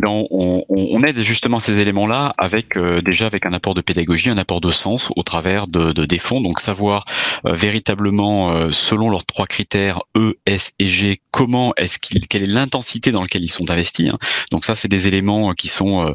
On, 0.01 1.03
aide 1.03 1.19
justement 1.19 1.59
ces 1.59 1.79
éléments-là 1.79 2.33
avec 2.37 2.77
euh, 2.77 3.01
déjà 3.01 3.25
avec 3.25 3.45
un 3.45 3.53
apport 3.53 3.73
de 3.73 3.81
pédagogie, 3.81 4.29
un 4.29 4.37
apport 4.37 4.61
de 4.61 4.71
sens 4.71 5.09
au 5.15 5.23
travers 5.23 5.67
de, 5.67 5.91
de 5.91 6.05
des 6.05 6.17
fonds. 6.17 6.41
Donc 6.41 6.59
savoir 6.59 7.05
euh, 7.45 7.53
véritablement 7.53 8.53
euh, 8.53 8.71
selon 8.71 9.09
leurs 9.09 9.25
trois 9.25 9.45
critères 9.45 10.01
E, 10.17 10.35
S 10.45 10.71
et 10.79 10.87
G 10.87 11.21
comment 11.31 11.73
est-ce 11.77 11.99
qu'ils, 11.99 12.27
quelle 12.27 12.43
est 12.43 12.47
l'intensité 12.47 13.11
dans 13.11 13.21
laquelle 13.21 13.43
ils 13.43 13.49
sont 13.49 13.69
investis. 13.69 14.09
Hein. 14.09 14.17
Donc 14.51 14.65
ça 14.65 14.75
c'est 14.75 14.87
des 14.87 15.07
éléments 15.07 15.53
qui 15.53 15.67
sont 15.67 16.13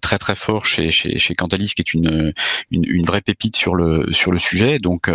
très 0.00 0.18
très 0.18 0.34
forts 0.34 0.66
chez 0.66 0.90
chez, 0.90 1.18
chez 1.18 1.34
Cantalis 1.34 1.72
qui 1.74 1.82
est 1.82 1.94
une, 1.94 2.32
une, 2.70 2.84
une 2.84 3.04
vraie 3.04 3.20
pépite 3.20 3.56
sur 3.56 3.74
le 3.74 4.12
sur 4.12 4.32
le 4.32 4.38
sujet. 4.38 4.78
Donc 4.78 5.10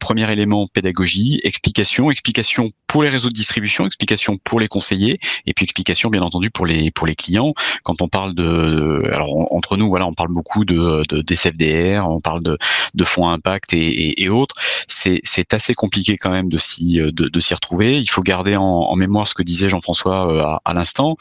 premier 0.00 0.30
élément 0.30 0.66
pédagogie, 0.72 1.40
explication, 1.44 2.10
explication 2.10 2.70
pour 2.86 3.02
les 3.02 3.08
réseaux 3.08 3.28
de 3.28 3.34
distribution, 3.34 3.86
explication 3.86 4.38
pour 4.42 4.60
les 4.60 4.68
conseillers 4.68 5.18
et 5.46 5.54
puis 5.54 5.64
explication 5.64 6.10
bien 6.10 6.22
entendu 6.22 6.50
pour 6.50 6.66
les 6.66 6.90
pour 6.90 7.05
les 7.06 7.14
clients. 7.14 7.54
Quand 7.82 8.02
on 8.02 8.08
parle 8.08 8.34
de, 8.34 9.02
alors 9.12 9.52
entre 9.52 9.76
nous, 9.76 9.88
voilà, 9.88 10.06
on 10.06 10.12
parle 10.12 10.30
beaucoup 10.30 10.64
de, 10.64 11.04
de 11.08 11.22
DCFDR, 11.22 12.08
on 12.08 12.20
parle 12.20 12.42
de, 12.42 12.58
de 12.94 13.04
fonds 13.04 13.28
impact 13.28 13.72
et, 13.72 14.22
et, 14.22 14.28
autres. 14.28 14.54
C'est, 14.88 15.20
c'est 15.22 15.54
assez 15.54 15.74
compliqué 15.74 16.16
quand 16.16 16.30
même 16.30 16.48
de 16.48 16.58
s'y, 16.58 16.96
de, 16.98 17.10
de 17.10 17.40
s'y 17.40 17.54
retrouver. 17.54 17.98
Il 17.98 18.08
faut 18.08 18.22
garder 18.22 18.56
en, 18.56 18.62
en 18.62 18.96
mémoire 18.96 19.28
ce 19.28 19.34
que 19.34 19.42
disait 19.42 19.68
Jean-François 19.68 20.32
euh, 20.32 20.42
à, 20.42 20.60
à 20.64 20.74
l'instant. 20.74 21.16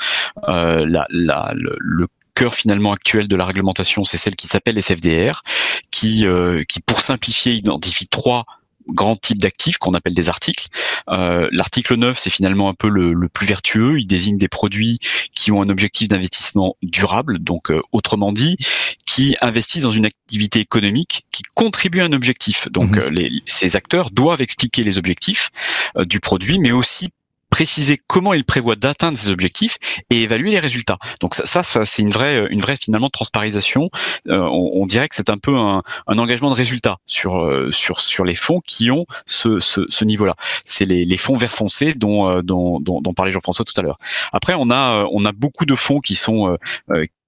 Euh, 0.49 0.85
la, 0.87 1.05
la, 1.09 1.51
le, 1.55 1.77
le 1.79 2.07
cœur 2.35 2.53
finalement 2.53 2.91
actuel 2.91 3.27
de 3.27 3.35
la 3.35 3.45
réglementation, 3.45 4.03
c'est 4.03 4.17
celle 4.17 4.35
qui 4.35 4.47
s'appelle 4.47 4.77
SFDR, 4.77 5.41
qui, 5.89 6.27
euh, 6.27 6.63
qui 6.67 6.81
pour 6.81 7.01
simplifier 7.01 7.53
identifie 7.53 8.07
trois 8.07 8.43
grands 8.87 9.15
types 9.15 9.39
d'actifs 9.39 9.77
qu'on 9.77 9.93
appelle 9.93 10.13
des 10.13 10.29
articles. 10.29 10.67
Euh, 11.09 11.47
L'article 11.51 11.95
9, 11.95 12.17
c'est 12.17 12.29
finalement 12.29 12.69
un 12.69 12.73
peu 12.73 12.89
le, 12.89 13.13
le, 13.13 13.29
plus 13.29 13.47
vertueux. 13.47 13.99
Il 13.99 14.05
désigne 14.05 14.37
des 14.37 14.47
produits 14.47 14.99
qui 15.33 15.51
ont 15.51 15.61
un 15.61 15.69
objectif 15.69 16.07
d'investissement 16.07 16.75
durable, 16.81 17.39
donc 17.39 17.71
euh, 17.71 17.81
autrement 17.91 18.31
dit, 18.31 18.57
qui 19.05 19.35
investissent 19.41 19.83
dans 19.83 19.91
une 19.91 20.05
activité 20.05 20.59
économique 20.59 21.25
qui 21.31 21.43
contribue 21.55 22.01
à 22.01 22.05
un 22.05 22.13
objectif. 22.13 22.67
Donc 22.69 22.97
mmh. 22.97 22.99
euh, 22.99 23.09
les, 23.09 23.31
ces 23.45 23.75
acteurs 23.75 24.11
doivent 24.11 24.41
expliquer 24.41 24.83
les 24.83 24.97
objectifs 24.97 25.51
euh, 25.97 26.05
du 26.05 26.19
produit, 26.19 26.59
mais 26.59 26.71
aussi 26.71 27.09
préciser 27.55 27.97
comment 28.05 28.33
il 28.33 28.43
prévoit 28.43 28.75
d'atteindre 28.75 29.17
ses 29.17 29.29
objectifs 29.29 29.77
et 30.09 30.23
évaluer 30.23 30.51
les 30.51 30.59
résultats. 30.59 30.97
Donc 31.21 31.35
ça, 31.35 31.63
c'est 31.63 32.01
une 32.01 32.09
vraie, 32.09 32.45
une 32.49 32.59
vraie 32.59 32.75
finalement 32.75 33.07
transparisation. 33.09 33.89
Euh, 34.27 34.41
on, 34.51 34.85
dirait 34.85 35.07
que 35.07 35.15
c'est 35.15 35.29
un 35.29 35.37
peu 35.37 35.55
un, 35.55 35.81
engagement 36.05 36.49
de 36.49 36.55
résultat 36.55 36.97
sur 37.05 37.37
euh, 37.37 37.71
sur 37.71 38.01
sur 38.01 38.25
les 38.25 38.35
fonds 38.35 38.59
qui 38.59 38.91
ont 38.91 39.05
ce, 39.25 39.59
ce, 39.59 40.03
niveau-là. 40.03 40.35
C'est 40.65 40.83
les, 40.83 41.05
les 41.05 41.15
fonds 41.15 41.37
vert 41.37 41.53
foncé 41.53 41.93
dont, 41.93 42.27
euh, 42.27 42.41
dont, 42.41 42.81
dont, 42.81 42.99
dont 42.99 43.13
parlait 43.13 43.31
Jean-François 43.31 43.63
tout 43.63 43.79
à 43.79 43.83
l'heure. 43.83 43.99
Après, 44.33 44.53
on 44.57 44.69
a 44.69 45.07
on 45.13 45.23
a 45.23 45.31
beaucoup 45.31 45.65
de 45.65 45.75
fonds 45.75 46.01
qui 46.01 46.15
sont 46.15 46.57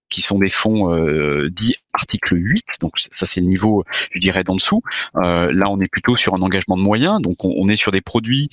qui 0.10 0.22
sont 0.22 0.40
des 0.40 0.50
fonds 0.50 0.94
euh, 0.94 1.50
dits 1.50 1.76
article 1.94 2.36
8, 2.38 2.78
donc 2.82 2.94
ça 2.98 3.26
c'est 3.26 3.42
le 3.42 3.48
niveau, 3.48 3.84
je 4.12 4.20
dirais, 4.20 4.44
d'en 4.44 4.56
dessous. 4.56 4.82
Euh, 5.16 5.52
là, 5.52 5.70
on 5.70 5.80
est 5.80 5.88
plutôt 5.88 6.16
sur 6.16 6.36
un 6.36 6.42
engagement 6.42 6.78
de 6.78 6.82
moyens, 6.82 7.22
donc 7.22 7.44
on, 7.44 7.68
est 7.68 7.76
sur 7.76 7.92
des 7.92 8.02
produits 8.02 8.50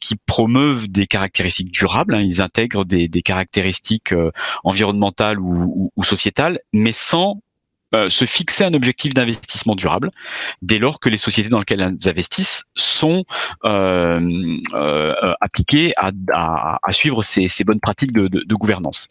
qui 0.00 0.16
promeuvent 0.16 0.88
des 0.88 1.06
caractéristiques 1.06 1.70
durables, 1.70 2.14
hein. 2.14 2.20
ils 2.20 2.40
intègrent 2.40 2.84
des, 2.84 3.08
caractéristiques 3.22 4.12
euh, 4.12 4.30
environnementales 4.64 5.38
ou, 5.38 5.92
ou, 5.94 6.04
sociétales, 6.04 6.58
mais 6.72 6.92
sans 6.92 7.40
euh, 7.94 8.10
se 8.10 8.26
fixer 8.26 8.64
un 8.64 8.74
objectif 8.74 9.14
d'investissement 9.14 9.74
durable 9.74 10.10
dès 10.60 10.78
lors 10.78 11.00
que 11.00 11.08
les 11.08 11.16
sociétés 11.16 11.48
dans 11.48 11.58
lesquelles 11.58 11.80
elles 11.80 12.08
investissent 12.10 12.64
sont 12.74 13.24
euh, 13.64 14.20
euh, 14.74 15.34
appliquées 15.40 15.92
à, 15.96 16.10
à, 16.34 16.78
à, 16.82 16.92
suivre 16.92 17.22
ces, 17.22 17.48
ces 17.48 17.64
bonnes 17.64 17.80
pratiques 17.80 18.12
de, 18.12 18.28
de, 18.28 18.44
de 18.44 18.54
gouvernance. 18.54 19.08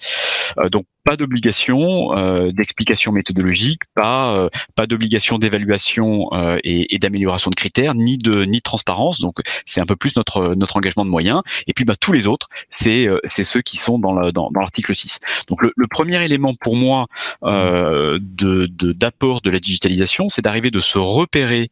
Euh, 0.60 0.70
donc 0.70 0.86
pas 1.08 1.16
d'obligation 1.16 2.18
euh, 2.18 2.52
d'explication 2.52 3.14
méthodologique, 3.14 3.80
pas 3.96 4.36
euh, 4.36 4.50
pas 4.76 4.88
d'obligation 4.88 5.38
d'évaluation 5.38 6.28
euh, 6.34 6.58
et, 6.66 7.00
d'amélioration 7.00 7.50
de 7.50 7.56
critères, 7.56 7.96
ni 7.96 8.18
de 8.18 8.44
ni 8.44 8.58
de 8.58 8.62
transparence. 8.62 9.22
Donc 9.22 9.38
c'est 9.66 9.80
un 9.80 9.86
peu 9.86 9.96
plus 9.96 10.18
notre 10.18 10.54
notre 10.56 10.76
engagement 10.76 11.06
de 11.06 11.10
moyens. 11.10 11.44
Et 11.66 11.72
puis 11.74 11.86
bah, 11.86 11.96
tous 11.98 12.12
les 12.12 12.28
autres, 12.28 12.50
c'est 12.68 13.08
c'est 13.24 13.46
ceux 13.46 13.62
qui 13.62 13.78
sont 13.78 14.00
dans 14.00 14.12
le, 14.20 14.34
dans, 14.34 14.50
l'article 14.54 14.94
6. 14.94 15.20
Donc 15.48 15.62
le, 15.62 15.72
premier 15.90 16.22
élément 16.26 16.54
pour 16.60 16.76
moi 16.76 17.06
de 17.42 18.66
d'apport 18.92 19.40
de, 19.40 19.50
de, 19.50 19.54
la 19.54 19.62
digitalisation, 19.62 20.28
c'est 20.28 20.42
d'arriver 20.42 20.72
de 20.72 20.82
se 20.82 20.98
repérer 20.98 21.70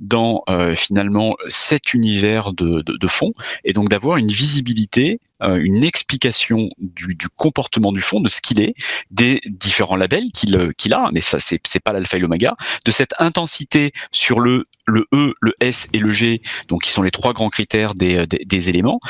dans 0.00 0.42
finalement 0.74 1.36
cet 1.48 1.92
univers 1.92 2.54
de, 2.54 2.80
de, 2.80 2.96
de 2.96 3.06
fonds 3.06 3.32
et 3.64 3.74
donc 3.74 3.90
d'avoir 3.90 4.16
une 4.16 4.28
visibilité 4.28 5.20
une 5.42 5.84
explication 5.84 6.68
du, 6.78 7.14
du, 7.14 7.28
comportement 7.36 7.92
du 7.92 8.00
fond, 8.00 8.20
de 8.20 8.28
ce 8.28 8.40
qu'il 8.40 8.60
est, 8.60 8.74
des 9.10 9.40
différents 9.46 9.96
labels 9.96 10.30
qu'il 10.32 10.56
euh, 10.56 10.72
qu'il 10.76 10.92
a, 10.94 11.10
mais 11.12 11.20
ça 11.20 11.40
c'est 11.40 11.60
c'est 11.66 11.80
pas 11.80 11.92
l'alpha 11.92 12.16
et 12.16 12.20
l'oméga, 12.20 12.56
de 12.84 12.90
cette 12.90 13.14
intensité 13.18 13.92
sur 14.12 14.40
le 14.40 14.66
le 14.86 15.06
E, 15.14 15.34
le 15.40 15.52
S 15.60 15.88
et 15.92 15.98
le 15.98 16.12
G, 16.12 16.42
donc 16.68 16.82
qui 16.82 16.90
sont 16.90 17.02
les 17.02 17.10
trois 17.10 17.32
grands 17.32 17.48
critères 17.48 17.94
des, 17.94 18.18
euh, 18.18 18.26
des, 18.26 18.44
des 18.44 18.68
éléments, 18.68 19.00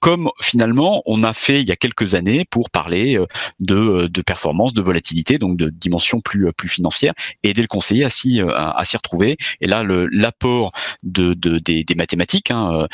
comme 0.00 0.30
finalement 0.40 1.02
on 1.06 1.22
a 1.22 1.32
fait 1.32 1.60
il 1.60 1.68
y 1.68 1.72
a 1.72 1.76
quelques 1.76 2.14
années 2.14 2.44
pour 2.50 2.70
parler 2.70 3.18
de, 3.60 4.06
de 4.06 4.22
performance, 4.22 4.72
de 4.74 4.82
volatilité, 4.82 5.38
donc 5.38 5.56
de 5.56 5.68
dimension 5.70 6.20
plus 6.20 6.52
plus 6.52 6.68
financière, 6.68 7.12
et 7.42 7.50
aider 7.50 7.62
le 7.62 7.68
conseiller 7.68 8.04
à 8.04 8.10
s'y 8.10 8.40
à, 8.40 8.82
s'y 8.84 8.96
retrouver. 8.96 9.36
Et 9.60 9.66
là, 9.66 9.82
l'apport 10.10 10.72
de, 11.02 11.34
de, 11.34 11.58
des, 11.58 11.84
des 11.84 11.94
mathématiques, 11.94 12.50
hein, 12.50 12.70
euh, 12.72 12.86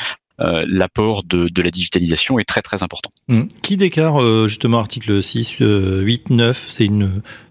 l'apport 0.67 1.23
de, 1.23 1.49
la 1.61 1.71
digitalisation 1.71 2.39
est 2.39 2.43
très 2.43 2.61
très 2.61 2.83
important. 2.83 3.11
Mmh. 3.27 3.43
Qui 3.61 3.77
déclare 3.77 4.21
euh, 4.21 4.47
justement 4.47 4.79
article 4.79 5.23
6, 5.23 5.57
8, 5.59 6.29
9 6.29 6.67
C'est 6.69 6.89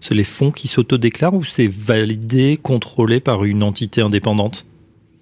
c'est 0.01 0.13
les 0.13 0.23
fonds 0.23 0.51
qui 0.51 0.67
s'autodéclarent 0.67 1.33
ou 1.33 1.43
c'est 1.43 1.67
validé, 1.67 2.59
contrôlé 2.61 3.19
par 3.19 3.43
une 3.43 3.63
entité 3.63 4.01
indépendante? 4.01 4.65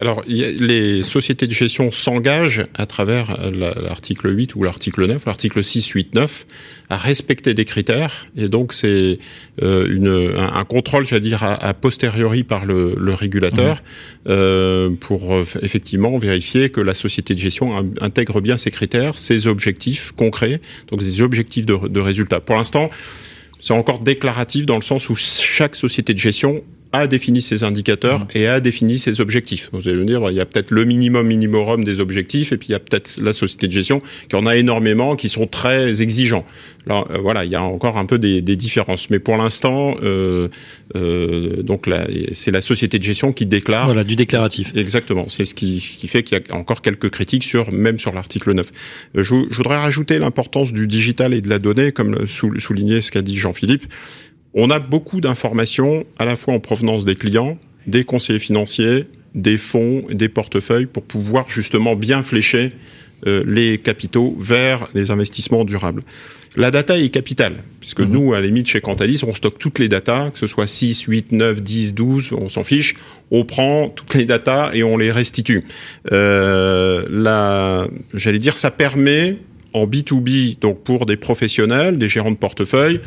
Alors, 0.02 0.24
les 0.26 1.04
sociétés 1.04 1.46
de 1.46 1.54
gestion 1.54 1.92
s'engagent 1.92 2.66
à 2.74 2.88
travers 2.88 3.52
l'article 3.52 4.36
8 4.36 4.56
ou 4.56 4.64
l'article 4.64 5.06
9, 5.06 5.24
l'article 5.28 5.64
6, 5.64 5.90
8, 5.90 6.16
9, 6.16 6.48
à 6.90 6.98
respecter 6.98 7.54
des 7.54 7.66
critères. 7.66 8.26
Et 8.36 8.50
donc, 8.50 8.74
c'est 8.74 9.20
euh, 9.62 10.36
un, 10.36 10.66
contrôle, 10.66 11.06
j'allais 11.06 11.22
dire, 11.22 11.44
a, 11.44 11.74
posteriori 11.76 12.42
par 12.42 12.66
le, 12.66 13.14
régulateur 13.14 13.76
mmh. 13.76 14.30
euh, 14.30 14.90
pour 15.00 15.36
euh, 15.36 15.44
effectivement 15.62 16.18
vérifier 16.18 16.72
que 16.72 16.82
la 16.82 16.96
société 16.96 17.36
de 17.36 17.40
gestion 17.40 17.78
intègre 18.02 18.42
bien 18.42 18.58
ses 18.58 18.72
critères, 18.72 19.20
ses 19.20 19.46
objectifs 19.46 20.14
concrets, 20.14 20.62
donc 20.88 21.02
des 21.02 21.22
objectifs 21.22 21.68
de, 21.68 21.76
de 21.88 22.00
résultats. 22.00 22.40
Pour 22.40 22.56
l'instant, 22.56 22.90
c'est 23.60 23.74
encore 23.74 24.00
déclaratif 24.00 24.66
dans 24.66 24.78
le 24.78 24.82
sens 24.82 25.10
où 25.10 25.16
chaque 25.16 25.76
société 25.76 26.16
de 26.16 26.20
gestion 26.20 26.64
a 26.94 27.08
défini 27.08 27.42
ses 27.42 27.64
indicateurs 27.64 28.22
mmh. 28.22 28.28
et 28.36 28.48
a 28.48 28.60
défini 28.60 29.00
ses 29.00 29.22
objectifs. 29.22 29.70
Vous 29.72 29.88
allez 29.88 29.98
me 29.98 30.06
dire, 30.06 30.22
il 30.30 30.36
y 30.36 30.42
a 30.42 30.46
peut-être 30.46 30.72
le 30.72 30.86
minimum 30.86 31.28
minimum 31.28 31.84
des 31.84 32.00
objectifs 32.00 32.52
et 32.52 32.58
puis 32.58 32.70
il 32.70 32.72
y 32.74 32.76
a 32.76 32.80
peut-être 32.80 33.20
la 33.22 33.34
société 33.34 33.68
de 33.68 33.72
gestion 33.72 34.02
qui 34.30 34.36
en 34.36 34.46
a 34.46 34.56
énormément, 34.56 35.16
qui 35.16 35.30
sont 35.30 35.48
très 35.48 36.02
exigeants. 36.02 36.46
Alors 36.88 37.08
euh, 37.12 37.20
voilà, 37.20 37.46
il 37.46 37.52
y 37.52 37.56
a 37.56 37.62
encore 37.62 37.98
un 37.98 38.06
peu 38.06 38.20
des, 38.20 38.42
des 38.42 38.56
différences, 38.56 39.10
mais 39.10 39.20
pour 39.20 39.38
l'instant, 39.38 39.96
euh, 40.04 40.50
euh, 40.96 41.62
donc 41.64 41.90
c'est 42.34 42.52
la 42.52 42.62
société 42.62 42.98
de 42.98 43.04
gestion 43.04 43.34
qui 43.34 43.46
déclare. 43.46 43.86
Voilà, 43.86 44.04
du 44.04 44.16
déclaratif. 44.16 44.72
Exactement. 44.76 45.26
C'est 45.28 45.46
ce 45.46 45.54
qui, 45.54 45.80
qui 45.80 46.08
fait 46.08 46.24
qu'il 46.24 46.38
y 46.38 46.52
a 46.52 46.56
encore 46.56 46.82
quelques 46.82 47.10
critiques 47.10 47.44
sur 47.44 47.72
même 47.72 48.00
sur 48.00 48.14
l'article 48.14 48.54
9. 48.54 48.68
Euh, 49.18 49.24
je, 49.24 49.36
je, 49.50 49.58
voudrais 49.58 49.78
rajouter 49.78 50.20
l'importance 50.20 50.74
du 50.74 50.88
digital 50.88 51.34
et 51.34 51.42
de 51.42 51.50
la 51.50 51.60
donnée, 51.60 51.92
comme 51.92 52.28
souligné 52.28 53.02
ce 53.02 53.12
qu'a 53.12 53.22
dit 53.22 53.38
Jean-Philippe. 53.38 53.86
On 54.54 54.70
a 54.70 54.80
beaucoup 54.80 55.22
d'informations 55.22 56.06
à 56.20 56.26
la 56.26 56.36
fois 56.36 56.54
en 56.54 56.60
provenance 56.60 57.06
des 57.06 57.16
clients, 57.16 57.58
des 57.88 58.04
conseillers 58.04 58.40
financiers, 58.40 59.08
des 59.34 59.58
fonds, 59.58 60.04
des 60.10 60.30
portefeuilles 60.30 60.88
pour 60.88 61.04
pouvoir 61.04 61.50
justement 61.50 61.96
bien 61.96 62.22
flécher 62.22 62.70
euh, 63.28 63.44
les 63.46 63.78
capitaux 63.78 64.36
vers 64.40 64.90
les 64.94 65.12
investissements 65.12 65.64
durables. 65.64 66.04
La 66.58 66.70
data 66.70 66.98
est 66.98 67.10
capitale, 67.10 67.64
puisque 67.80 68.02
mhm. 68.02 68.10
nous, 68.10 68.34
à 68.34 68.42
la 68.42 68.48
limite, 68.48 68.68
chez 68.68 68.82
Cantalis, 68.82 69.22
on 69.26 69.34
stocke 69.34 69.58
toutes 69.58 69.80
les 69.80 69.88
datas, 69.88 70.32
que 70.32 70.38
ce 70.38 70.48
soit 70.48 70.68
6, 70.68 71.04
8, 71.04 71.32
9, 71.32 71.62
10, 71.62 71.94
12, 71.94 72.32
on 72.34 72.50
s'en 72.50 72.66
fiche. 72.66 72.96
On 73.30 73.46
prend 73.46 73.88
toutes 73.88 74.16
les 74.16 74.26
datas 74.26 74.72
et 74.74 74.84
on 74.84 74.98
les 74.98 75.12
restitue. 75.12 75.62
Euh, 76.12 77.88
J'allais 78.14 78.40
dire, 78.40 78.58
ça 78.58 78.70
permet 78.70 79.38
en 79.74 79.88
B2B, 79.88 80.60
donc 80.60 80.84
pour 80.84 81.06
des 81.06 81.18
professionnels, 81.18 81.98
des 81.98 82.10
gérants 82.10 82.32
de 82.32 82.38
portefeuille, 82.38 83.00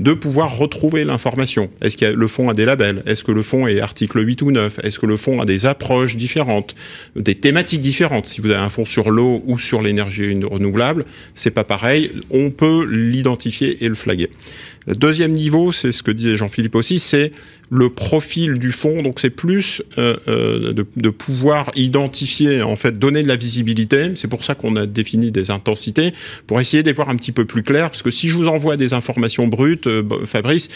de 0.00 0.14
pouvoir 0.14 0.56
retrouver 0.56 1.04
l'information. 1.04 1.68
Est-ce 1.80 1.96
que 1.96 2.06
le 2.06 2.26
fonds 2.26 2.48
a 2.48 2.54
des 2.54 2.64
labels? 2.64 3.02
Est-ce 3.06 3.24
que 3.24 3.32
le 3.32 3.42
fonds 3.42 3.66
est 3.66 3.80
article 3.80 4.26
8 4.26 4.42
ou 4.42 4.50
9 4.50 4.80
Est-ce 4.82 4.98
que 4.98 5.06
le 5.06 5.16
fonds 5.16 5.40
a 5.40 5.44
des 5.44 5.66
approches 5.66 6.16
différentes, 6.16 6.74
des 7.16 7.34
thématiques 7.34 7.80
différentes 7.80 8.26
Si 8.26 8.40
vous 8.40 8.50
avez 8.50 8.60
un 8.60 8.68
fonds 8.68 8.84
sur 8.84 9.10
l'eau 9.10 9.42
ou 9.46 9.58
sur 9.58 9.82
l'énergie 9.82 10.40
renouvelable, 10.44 11.04
c'est 11.34 11.50
pas 11.50 11.64
pareil. 11.64 12.10
On 12.30 12.50
peut 12.50 12.84
l'identifier 12.84 13.84
et 13.84 13.88
le 13.88 13.94
flaguer. 13.94 14.30
Le 14.86 14.94
deuxième 14.94 15.32
niveau, 15.32 15.72
c'est 15.72 15.92
ce 15.92 16.02
que 16.02 16.10
disait 16.10 16.36
Jean-Philippe 16.36 16.74
aussi, 16.74 16.98
c'est 16.98 17.30
le 17.70 17.88
profil 17.88 18.58
du 18.58 18.72
fond. 18.72 19.02
Donc 19.02 19.20
c'est 19.20 19.30
plus 19.30 19.82
euh, 19.98 20.16
euh, 20.28 20.72
de, 20.72 20.86
de, 20.96 21.10
pouvoir 21.10 21.70
identifier, 21.76 22.62
en 22.62 22.76
fait, 22.76 22.98
donner 22.98 23.22
de 23.22 23.28
la 23.28 23.36
visibilité. 23.36 24.10
C'est 24.16 24.28
pour 24.28 24.44
ça 24.44 24.54
qu'on 24.54 24.76
a 24.76 24.86
défini 24.86 25.30
des 25.30 25.50
intensités 25.50 26.12
pour 26.46 26.60
essayer 26.60 26.82
d'y 26.82 26.92
voir 26.92 27.10
un 27.10 27.16
petit 27.16 27.32
peu 27.32 27.44
plus 27.44 27.62
clair. 27.62 27.90
Parce 27.90 28.02
que 28.02 28.10
si 28.10 28.28
je 28.28 28.36
vous 28.36 28.48
envoie 28.48 28.76
des 28.76 28.92
informations 28.92 29.46
brutes, 29.46 29.86
euh, 29.86 30.02
Fabrice, 30.26 30.68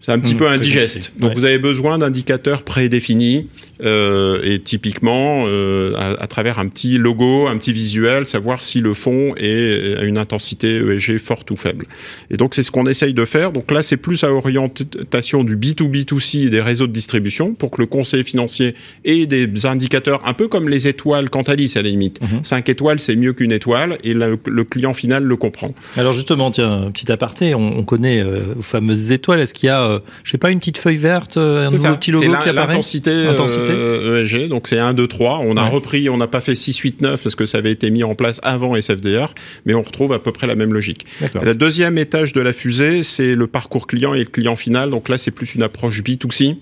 c'est 0.00 0.12
un 0.12 0.20
petit 0.20 0.34
mmh, 0.34 0.38
peu 0.38 0.48
indigeste. 0.48 1.12
Donc 1.18 1.34
vous 1.34 1.44
avez 1.44 1.58
besoin 1.58 1.98
d'indicateurs 1.98 2.62
prédéfinis 2.62 3.48
euh, 3.84 4.40
et 4.42 4.58
typiquement 4.58 5.44
euh, 5.46 5.94
à, 5.96 6.26
travers 6.26 6.58
un 6.58 6.68
petit 6.68 6.98
logo, 6.98 7.46
un 7.46 7.56
petit 7.58 7.72
visuel, 7.72 8.26
savoir 8.26 8.62
si 8.62 8.80
le 8.80 8.94
fond 8.94 9.34
est 9.36 9.96
à 9.96 10.02
une 10.02 10.18
intensité 10.18 10.76
ESG 10.76 11.18
forte 11.18 11.50
ou 11.50 11.56
faible. 11.56 11.86
Et 12.30 12.36
donc 12.36 12.54
c'est 12.54 12.62
ce 12.62 12.70
qu'on 12.70 12.86
essaye 12.86 13.14
de 13.14 13.24
faire. 13.24 13.52
Donc 13.52 13.70
là 13.70 13.82
c'est 13.82 13.96
plus 13.96 14.24
à 14.24 14.32
orientation 14.32 15.44
du 15.44 15.56
B2B2C 15.56 16.46
et 16.46 16.50
des 16.50 16.60
réseaux 16.60 16.86
de 16.86 16.92
distribution 16.92 17.54
pour 17.54 17.70
que 17.70 17.80
le 17.80 17.86
conseil 17.86 18.24
financier 18.24 18.74
ait 19.04 19.26
des 19.26 19.66
indicateurs 19.66 20.26
un 20.26 20.34
peu 20.34 20.48
comme 20.48 20.68
les 20.68 20.88
étoiles 20.88 21.30
Cantalis 21.30 21.74
à 21.76 21.82
la 21.82 21.88
limite. 21.88 22.20
Mmh. 22.20 22.26
Cinq 22.42 22.68
étoiles 22.68 23.00
c'est 23.00 23.16
mieux 23.16 23.32
qu'une 23.32 23.52
étoile 23.52 23.98
et 24.02 24.14
le, 24.14 24.36
client 24.64 24.92
final 24.92 25.24
le 25.24 25.36
comprend. 25.36 25.68
Alors 25.96 26.12
justement 26.12 26.50
tiens 26.50 26.90
petit 26.92 27.10
aparté, 27.12 27.54
on, 27.54 27.78
on 27.78 27.84
connaît 27.84 28.20
euh, 28.20 28.54
aux 28.58 28.62
fameuses 28.62 29.12
étoiles. 29.12 29.40
Est-ce 29.40 29.54
qu'il 29.54 29.68
y 29.68 29.70
a 29.70 29.84
euh, 29.84 29.98
je 30.24 30.30
sais 30.30 30.38
pas 30.38 30.50
une 30.50 30.58
petite 30.58 30.78
feuille 30.78 30.96
verte, 30.96 31.36
un 31.36 31.70
nouveau 31.70 31.94
petit 31.94 32.10
logo 32.10 32.26
qui 32.42 32.48
apparaît? 32.48 32.74
L'intensité 32.74 33.67
euh, 33.72 34.24
ESG, 34.24 34.48
donc 34.48 34.68
c'est 34.68 34.78
1, 34.78 34.94
2, 34.94 35.06
3. 35.06 35.40
On 35.42 35.56
a 35.56 35.68
repris, 35.68 36.08
on 36.08 36.16
n'a 36.16 36.26
pas 36.26 36.40
fait 36.40 36.54
6, 36.54 36.78
8, 36.78 37.02
9 37.02 37.22
parce 37.22 37.34
que 37.34 37.46
ça 37.46 37.58
avait 37.58 37.72
été 37.72 37.90
mis 37.90 38.02
en 38.02 38.14
place 38.14 38.40
avant 38.42 38.76
SFDR, 38.76 39.34
mais 39.66 39.74
on 39.74 39.82
retrouve 39.82 40.12
à 40.12 40.18
peu 40.18 40.32
près 40.32 40.46
la 40.46 40.54
même 40.54 40.72
logique. 40.72 41.06
La 41.42 41.54
deuxième 41.54 41.98
étage 41.98 42.32
de 42.32 42.40
la 42.40 42.52
fusée, 42.52 43.02
c'est 43.02 43.34
le 43.34 43.46
parcours 43.46 43.86
client 43.86 44.14
et 44.14 44.20
le 44.20 44.24
client 44.24 44.56
final. 44.56 44.90
Donc 44.90 45.08
là, 45.08 45.18
c'est 45.18 45.30
plus 45.30 45.54
une 45.54 45.62
approche 45.62 46.02
B2C. 46.02 46.56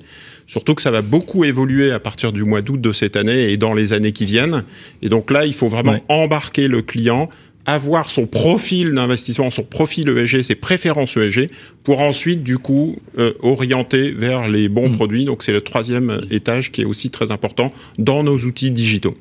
Surtout 0.47 0.75
que 0.75 0.83
ça 0.83 0.93
va 0.93 1.03
beaucoup 1.03 1.45
évoluer 1.45 1.91
à 1.91 1.99
partir 1.99 2.33
du 2.33 2.45
mois 2.45 2.63
d'août 2.63 2.81
de 2.81 2.93
cette 2.93 3.17
année 3.17 3.51
et 3.51 3.57
dans 3.57 3.75
les 3.75 3.93
années 3.93 4.13
qui 4.13 4.25
viennent. 4.25 4.63
Et 5.03 5.09
donc 5.09 5.31
là, 5.31 5.45
il 5.45 5.53
faut 5.53 5.69
vraiment 5.69 5.99
embarquer 6.09 6.69
le 6.69 6.83
client 6.83 7.29
avoir 7.67 8.11
son 8.11 8.27
profil 8.27 8.93
d'investissement, 8.93 9.51
son 9.51 9.65
profil 9.65 10.09
ESG, 10.09 10.43
ses 10.43 10.55
préférences 10.55 11.17
ESG, 11.17 11.49
pour 11.83 12.01
ensuite, 12.01 12.43
du 12.43 12.59
coup, 12.59 12.97
euh, 13.19 13.33
orienter 13.41 14.13
vers 14.13 14.49
les 14.49 14.69
bons 14.69 14.89
mmh. 14.89 14.97
produits. 14.97 15.25
Donc, 15.25 15.43
c'est 15.43 15.53
le 15.53 15.61
troisième 15.61 16.21
étage 16.31 16.73
qui 16.73 16.83
est 16.83 16.87
aussi 16.87 17.11
très 17.11 17.31
important 17.31 17.73
dans 17.99 18.23
nos 18.23 18.39
outils 18.39 18.71
digitaux. 18.71 19.15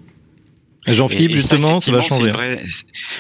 Jean-Philippe, 0.88 1.32
justement, 1.32 1.80
ça, 1.80 1.92
va 1.92 2.02
changer. 2.02 2.32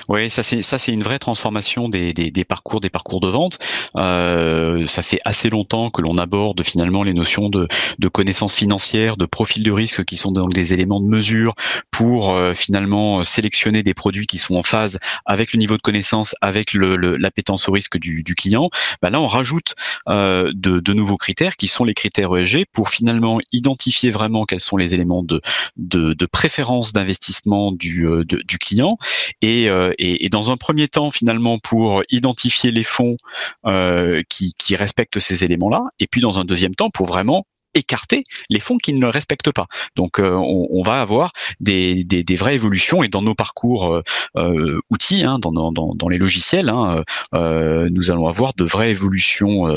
Oui, 0.09 0.29
ça 0.29 0.43
c'est 0.43 0.61
ça 0.61 0.77
c'est 0.77 0.91
une 0.91 1.03
vraie 1.03 1.19
transformation 1.19 1.89
des, 1.89 2.13
des, 2.13 2.31
des, 2.31 2.43
parcours 2.45 2.79
des 2.79 2.89
parcours 2.89 3.19
de 3.19 3.27
vente. 3.27 3.59
Euh, 3.95 4.85
ça 4.87 5.01
fait 5.01 5.19
assez 5.25 5.49
longtemps 5.49 5.89
que 5.89 6.01
l'on 6.01 6.17
aborde 6.17 6.63
finalement 6.63 7.03
les 7.03 7.13
notions 7.13 7.49
de, 7.49 7.67
de 7.97 8.07
connaissances 8.07 8.55
financières, 8.55 9.17
de 9.17 9.25
profil 9.25 9.63
de 9.63 9.71
risque 9.71 10.05
qui 10.05 10.17
sont 10.17 10.31
donc 10.31 10.53
des 10.53 10.73
éléments 10.73 10.99
de 10.99 11.07
mesure 11.07 11.53
pour 11.91 12.35
euh, 12.35 12.53
finalement 12.53 13.23
sélectionner 13.23 13.83
des 13.83 13.93
produits 13.93 14.27
qui 14.27 14.37
sont 14.37 14.55
en 14.55 14.63
phase 14.63 14.99
avec 15.25 15.53
le 15.53 15.59
niveau 15.59 15.77
de 15.77 15.81
connaissance, 15.81 16.35
avec 16.41 16.73
le, 16.73 16.95
l'appétence 17.17 17.67
au 17.67 17.71
risque 17.71 17.97
du, 17.97 18.23
du 18.23 18.35
client. 18.35 18.69
Bah 19.01 19.09
là, 19.09 19.19
on 19.19 19.27
rajoute 19.27 19.75
euh, 20.07 20.51
de, 20.53 20.79
de 20.79 20.93
nouveaux 20.93 21.17
critères 21.17 21.55
qui 21.55 21.67
sont 21.67 21.83
les 21.83 21.93
critères 21.93 22.35
ESG 22.35 22.65
pour 22.71 22.89
finalement 22.89 23.39
identifier 23.51 24.11
vraiment 24.11 24.45
quels 24.45 24.59
sont 24.59 24.77
les 24.77 24.93
éléments 24.93 25.23
de, 25.23 25.41
de, 25.77 26.13
de 26.13 26.25
préférence 26.25 26.93
d'investissement 26.93 27.54
du, 27.71 28.07
euh, 28.07 28.23
du 28.25 28.57
client. 28.57 28.97
Et, 29.41 29.69
euh, 29.69 29.93
et, 29.97 30.29
dans 30.29 30.51
un 30.51 30.57
premier 30.57 30.87
temps 30.87 31.11
finalement 31.11 31.57
pour 31.59 32.03
identifier 32.09 32.71
les 32.71 32.83
fonds 32.83 33.17
euh, 33.65 34.21
qui, 34.29 34.53
qui 34.53 34.75
respectent 34.75 35.19
ces 35.19 35.43
éléments-là 35.43 35.81
et 35.99 36.07
puis 36.07 36.21
dans 36.21 36.39
un 36.39 36.45
deuxième 36.45 36.75
temps 36.75 36.89
pour 36.89 37.05
vraiment 37.05 37.45
écarter 37.75 38.23
les 38.49 38.59
fonds 38.59 38.77
qui 38.77 38.93
ne 38.93 39.01
le 39.01 39.09
respectent 39.09 39.51
pas. 39.51 39.67
Donc 39.95 40.19
euh, 40.19 40.31
on, 40.31 40.81
va 40.83 41.01
avoir 41.01 41.31
des, 41.59 42.03
des, 42.03 42.35
vraies 42.35 42.55
évolutions 42.55 43.03
et 43.03 43.07
dans 43.07 43.21
nos 43.21 43.35
parcours 43.35 43.93
euh, 43.93 44.01
euh 44.37 44.79
outils, 44.89 45.23
hein, 45.23 45.39
dans, 45.39 45.51
dans, 45.51 45.71
dans, 45.71 46.07
les 46.07 46.17
logiciels, 46.17 46.69
hein, 46.69 47.03
nous 47.33 48.11
allons 48.11 48.27
avoir 48.27 48.53
de 48.53 48.63
vraies 48.63 48.91
évolutions 48.91 49.67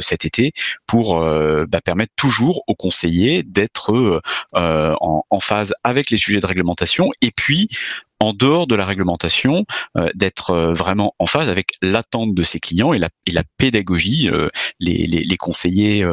cet 0.00 0.24
été 0.24 0.52
pour 0.86 1.20
bah, 1.20 1.80
permettre 1.80 2.12
toujours 2.16 2.62
aux 2.66 2.74
conseillers 2.74 3.42
d'être 3.42 4.20
en, 4.54 5.22
en 5.28 5.40
phase 5.40 5.74
avec 5.84 6.10
les 6.10 6.16
sujets 6.16 6.40
de 6.40 6.46
réglementation 6.46 7.10
et 7.22 7.30
puis 7.30 7.68
en 8.20 8.32
dehors 8.32 8.66
de 8.66 8.74
la 8.74 8.84
réglementation, 8.84 9.64
euh, 9.96 10.08
d'être 10.14 10.50
euh, 10.50 10.72
vraiment 10.72 11.14
en 11.18 11.26
phase 11.26 11.48
avec 11.48 11.70
l'attente 11.82 12.34
de 12.34 12.42
ses 12.42 12.58
clients 12.58 12.92
et 12.92 12.98
la, 12.98 13.10
et 13.26 13.30
la 13.30 13.44
pédagogie. 13.58 14.28
Euh, 14.32 14.48
les, 14.80 15.06
les, 15.06 15.22
les, 15.22 15.36
conseillers 15.36 16.04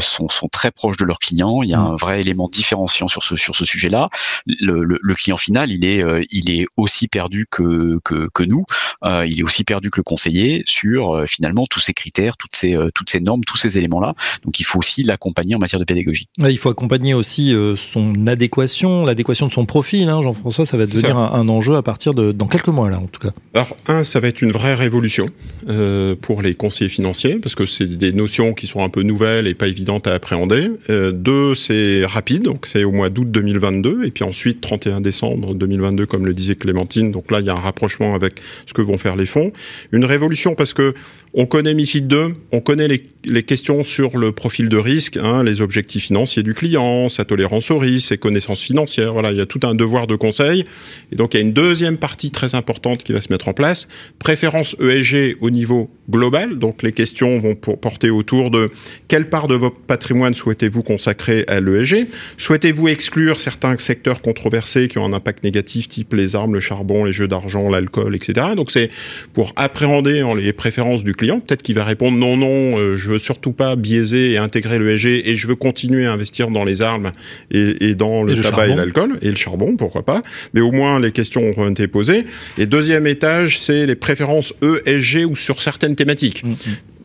sont, 0.00 0.28
sont, 0.28 0.48
très 0.48 0.70
proches 0.70 0.96
de 0.96 1.04
leurs 1.04 1.18
clients. 1.18 1.62
Il 1.62 1.70
y 1.70 1.74
a 1.74 1.78
mm. 1.78 1.86
un 1.86 1.94
vrai 1.94 2.20
élément 2.20 2.48
différenciant 2.48 3.08
sur 3.08 3.22
ce 3.22 3.36
sur 3.36 3.54
ce 3.54 3.64
sujet-là. 3.64 4.08
Le, 4.46 4.82
le, 4.82 4.98
le, 5.00 5.14
client 5.14 5.36
final, 5.36 5.70
il 5.70 5.84
est 5.84 6.02
il 6.30 6.50
est 6.50 6.66
aussi 6.76 7.08
perdu 7.08 7.46
que 7.50 7.98
que, 8.04 8.28
que 8.32 8.42
nous. 8.42 8.64
il 9.04 9.38
est 9.38 9.42
aussi 9.42 9.64
perdu 9.64 9.90
que 9.90 9.98
le 9.98 10.02
conseiller 10.02 10.62
sur 10.66 11.24
finalement 11.26 11.66
tous 11.66 11.80
ces 11.80 11.92
critères, 11.92 12.36
toutes 12.36 12.56
ces 12.56 12.76
toutes 12.94 13.10
ces 13.10 13.20
normes, 13.20 13.44
tous 13.44 13.56
ces 13.56 13.76
éléments-là. 13.78 14.14
Donc 14.44 14.60
il 14.60 14.64
faut 14.64 14.78
aussi 14.78 15.02
l'accompagner 15.02 15.54
en 15.54 15.58
matière 15.58 15.80
de 15.80 15.84
pédagogie. 15.84 16.28
il 16.38 16.58
faut 16.58 16.70
accompagner 16.70 17.14
aussi 17.14 17.54
son 17.76 18.26
adéquation, 18.26 19.04
l'adéquation 19.04 19.46
de 19.46 19.52
son 19.52 19.66
profil. 19.66 20.08
Hein, 20.08 20.22
Jean-François, 20.22 20.66
ça 20.66 20.76
va 20.76 20.86
devenir 20.86 21.18
un 21.18 21.33
un 21.34 21.48
enjeu 21.48 21.76
à 21.76 21.82
partir 21.82 22.14
de 22.14 22.32
dans 22.32 22.46
quelques 22.46 22.68
mois 22.68 22.90
là 22.90 22.98
en 22.98 23.06
tout 23.06 23.20
cas. 23.20 23.32
Alors 23.54 23.76
un, 23.86 24.04
ça 24.04 24.20
va 24.20 24.28
être 24.28 24.42
une 24.42 24.52
vraie 24.52 24.74
révolution 24.74 25.26
euh, 25.68 26.14
pour 26.20 26.42
les 26.42 26.54
conseillers 26.54 26.90
financiers 26.90 27.36
parce 27.36 27.54
que 27.54 27.66
c'est 27.66 27.86
des 27.86 28.12
notions 28.12 28.52
qui 28.54 28.66
sont 28.66 28.82
un 28.82 28.88
peu 28.88 29.02
nouvelles 29.02 29.46
et 29.46 29.54
pas 29.54 29.68
évidentes 29.68 30.06
à 30.06 30.12
appréhender. 30.12 30.68
Euh, 30.90 31.12
deux, 31.12 31.54
c'est 31.54 32.04
rapide, 32.04 32.42
donc 32.42 32.66
c'est 32.66 32.84
au 32.84 32.92
mois 32.92 33.10
d'août 33.10 33.30
2022 33.30 34.04
et 34.04 34.10
puis 34.10 34.24
ensuite 34.24 34.60
31 34.60 35.00
décembre 35.00 35.54
2022 35.54 36.06
comme 36.06 36.26
le 36.26 36.34
disait 36.34 36.54
Clémentine. 36.54 37.12
Donc 37.12 37.30
là, 37.30 37.40
il 37.40 37.46
y 37.46 37.50
a 37.50 37.54
un 37.54 37.60
rapprochement 37.60 38.14
avec 38.14 38.34
ce 38.66 38.72
que 38.72 38.82
vont 38.82 38.98
faire 38.98 39.16
les 39.16 39.26
fonds. 39.26 39.52
Une 39.92 40.04
révolution 40.04 40.54
parce 40.54 40.72
que 40.72 40.94
on 41.36 41.46
connaît 41.46 41.74
MIFID 41.74 42.06
2, 42.06 42.32
on 42.52 42.60
connaît 42.60 42.86
les, 42.86 43.42
questions 43.42 43.82
sur 43.82 44.16
le 44.16 44.30
profil 44.30 44.68
de 44.68 44.76
risque, 44.76 45.16
hein, 45.16 45.42
les 45.42 45.62
objectifs 45.62 46.04
financiers 46.04 46.44
du 46.44 46.54
client, 46.54 47.08
sa 47.08 47.24
tolérance 47.24 47.72
au 47.72 47.78
risque, 47.78 48.08
ses 48.08 48.18
connaissances 48.18 48.62
financières. 48.62 49.12
Voilà, 49.14 49.32
il 49.32 49.38
y 49.38 49.40
a 49.40 49.46
tout 49.46 49.58
un 49.64 49.74
devoir 49.74 50.06
de 50.06 50.14
conseil. 50.14 50.64
Et 51.10 51.16
donc 51.16 51.23
il 51.32 51.36
y 51.38 51.42
a 51.42 51.46
une 51.46 51.52
deuxième 51.52 51.96
partie 51.96 52.30
très 52.30 52.54
importante 52.54 53.02
qui 53.02 53.12
va 53.12 53.20
se 53.20 53.32
mettre 53.32 53.48
en 53.48 53.52
place. 53.52 53.88
Préférence 54.18 54.76
ESG 54.80 55.36
au 55.40 55.50
niveau 55.50 55.90
global. 56.10 56.58
Donc 56.58 56.82
les 56.82 56.92
questions 56.92 57.38
vont 57.38 57.54
porter 57.54 58.10
autour 58.10 58.50
de 58.50 58.70
quelle 59.08 59.30
part 59.30 59.48
de 59.48 59.54
votre 59.54 59.76
patrimoine 59.76 60.34
souhaitez-vous 60.34 60.82
consacrer 60.82 61.44
à 61.48 61.60
l'ESG 61.60 62.06
Souhaitez-vous 62.36 62.88
exclure 62.88 63.40
certains 63.40 63.76
secteurs 63.78 64.20
controversés 64.20 64.88
qui 64.88 64.98
ont 64.98 65.04
un 65.04 65.12
impact 65.12 65.44
négatif, 65.44 65.88
type 65.88 66.12
les 66.12 66.36
armes, 66.36 66.54
le 66.54 66.60
charbon, 66.60 67.04
les 67.04 67.12
jeux 67.12 67.28
d'argent, 67.28 67.70
l'alcool, 67.70 68.14
etc. 68.14 68.48
Donc 68.56 68.70
c'est 68.70 68.90
pour 69.32 69.52
appréhender 69.56 70.22
les 70.36 70.52
préférences 70.52 71.04
du 71.04 71.14
client 71.14 71.40
Peut-être 71.40 71.62
qu'il 71.62 71.74
va 71.74 71.84
répondre 71.84 72.16
non, 72.18 72.36
non, 72.36 72.78
euh, 72.78 72.96
je 72.96 73.10
veux 73.10 73.18
surtout 73.18 73.52
pas 73.52 73.76
biaiser 73.76 74.32
et 74.32 74.38
intégrer 74.38 74.78
le 74.78 74.90
ESG 74.90 75.26
et 75.26 75.36
je 75.36 75.46
veux 75.46 75.56
continuer 75.56 76.06
à 76.06 76.12
investir 76.12 76.50
dans 76.50 76.64
les 76.64 76.82
armes 76.82 77.12
et, 77.50 77.94
dans 77.94 78.22
le, 78.22 78.40
tabac 78.40 78.68
et 78.68 78.74
l'alcool 78.74 79.18
et 79.22 79.30
le 79.30 79.36
charbon, 79.36 79.76
pourquoi 79.76 80.02
pas. 80.02 80.22
Mais 80.52 80.60
au 80.60 80.72
moins 80.72 80.98
les 81.00 81.12
questions 81.14 81.52
ont 81.56 81.70
été 81.70 81.88
posées. 81.88 82.26
Et 82.58 82.66
deuxième 82.66 83.06
étage, 83.06 83.58
c'est 83.58 83.86
les 83.86 83.96
préférences 83.96 84.52
ESG 84.62 85.24
ou 85.28 85.34
sur 85.36 85.62
certaines 85.62 85.96
thématiques. 85.96 86.44
Mm, 86.44 86.50
mm. 86.50 86.56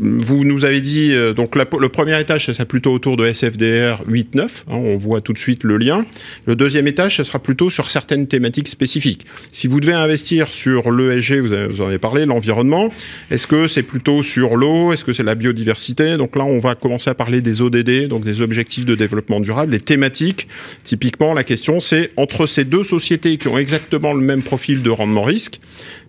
Vous 0.02 0.46
nous 0.46 0.64
avez 0.64 0.80
dit, 0.80 1.12
euh, 1.12 1.34
donc 1.34 1.58
le 1.58 1.90
premier 1.90 2.18
étage, 2.18 2.46
ça 2.46 2.54
sera 2.54 2.64
plutôt 2.64 2.94
autour 2.94 3.18
de 3.18 3.26
SFDR 3.26 4.02
8-9, 4.10 4.40
hein, 4.40 4.48
on 4.70 4.96
voit 4.96 5.20
tout 5.20 5.34
de 5.34 5.38
suite 5.38 5.66
le 5.66 5.78
lien. 5.78 6.06
Le 6.46 6.56
deuxième 6.56 6.88
étage, 6.88 7.18
ça 7.18 7.26
sera 7.26 7.40
plutôt 7.40 7.70
sur 7.70 7.92
certaines 7.92 8.26
thématiques 8.26 8.70
spécifiques. 8.70 9.26
Si 9.52 9.68
vous 9.68 9.82
devez 9.82 9.92
investir 9.92 10.48
sur 10.48 10.92
l'ESG, 10.92 11.40
vous, 11.42 11.82
en 11.82 11.88
avez 11.88 11.98
parlé, 11.98 12.26
l'environnement, 12.26 12.94
est-ce 13.30 13.46
que 13.46 13.68
c'est 13.68 13.84
plutôt 13.84 14.24
sur 14.24 14.56
l'eau, 14.56 14.94
est-ce 14.94 15.04
que 15.04 15.12
c'est 15.12 15.24
la 15.24 15.36
biodiversité? 15.36 16.16
Donc 16.16 16.38
là, 16.38 16.46
on 16.46 16.60
va 16.60 16.76
commencer 16.76 17.10
à 17.10 17.14
parler 17.14 17.42
des 17.42 17.62
ODD, 17.62 18.08
donc 18.08 18.24
des 18.24 18.42
objectifs 18.42 18.86
de 18.86 18.96
développement 18.96 19.42
durable, 19.42 19.74
les 19.74 19.82
thématiques. 19.82 20.48
Typiquement, 20.86 21.34
la 21.34 21.44
question, 21.44 21.82
c'est 21.82 22.12
entre 22.16 22.46
ces 22.46 22.64
deux 22.64 22.84
sociétés 22.84 23.38
qui 23.38 23.50
ont 23.50 23.58
exactement 23.58 24.14
le 24.14 24.22
même 24.22 24.44
profil 24.44 24.82
de 24.82 24.90
rendement 24.90 25.24
risque, 25.24 25.60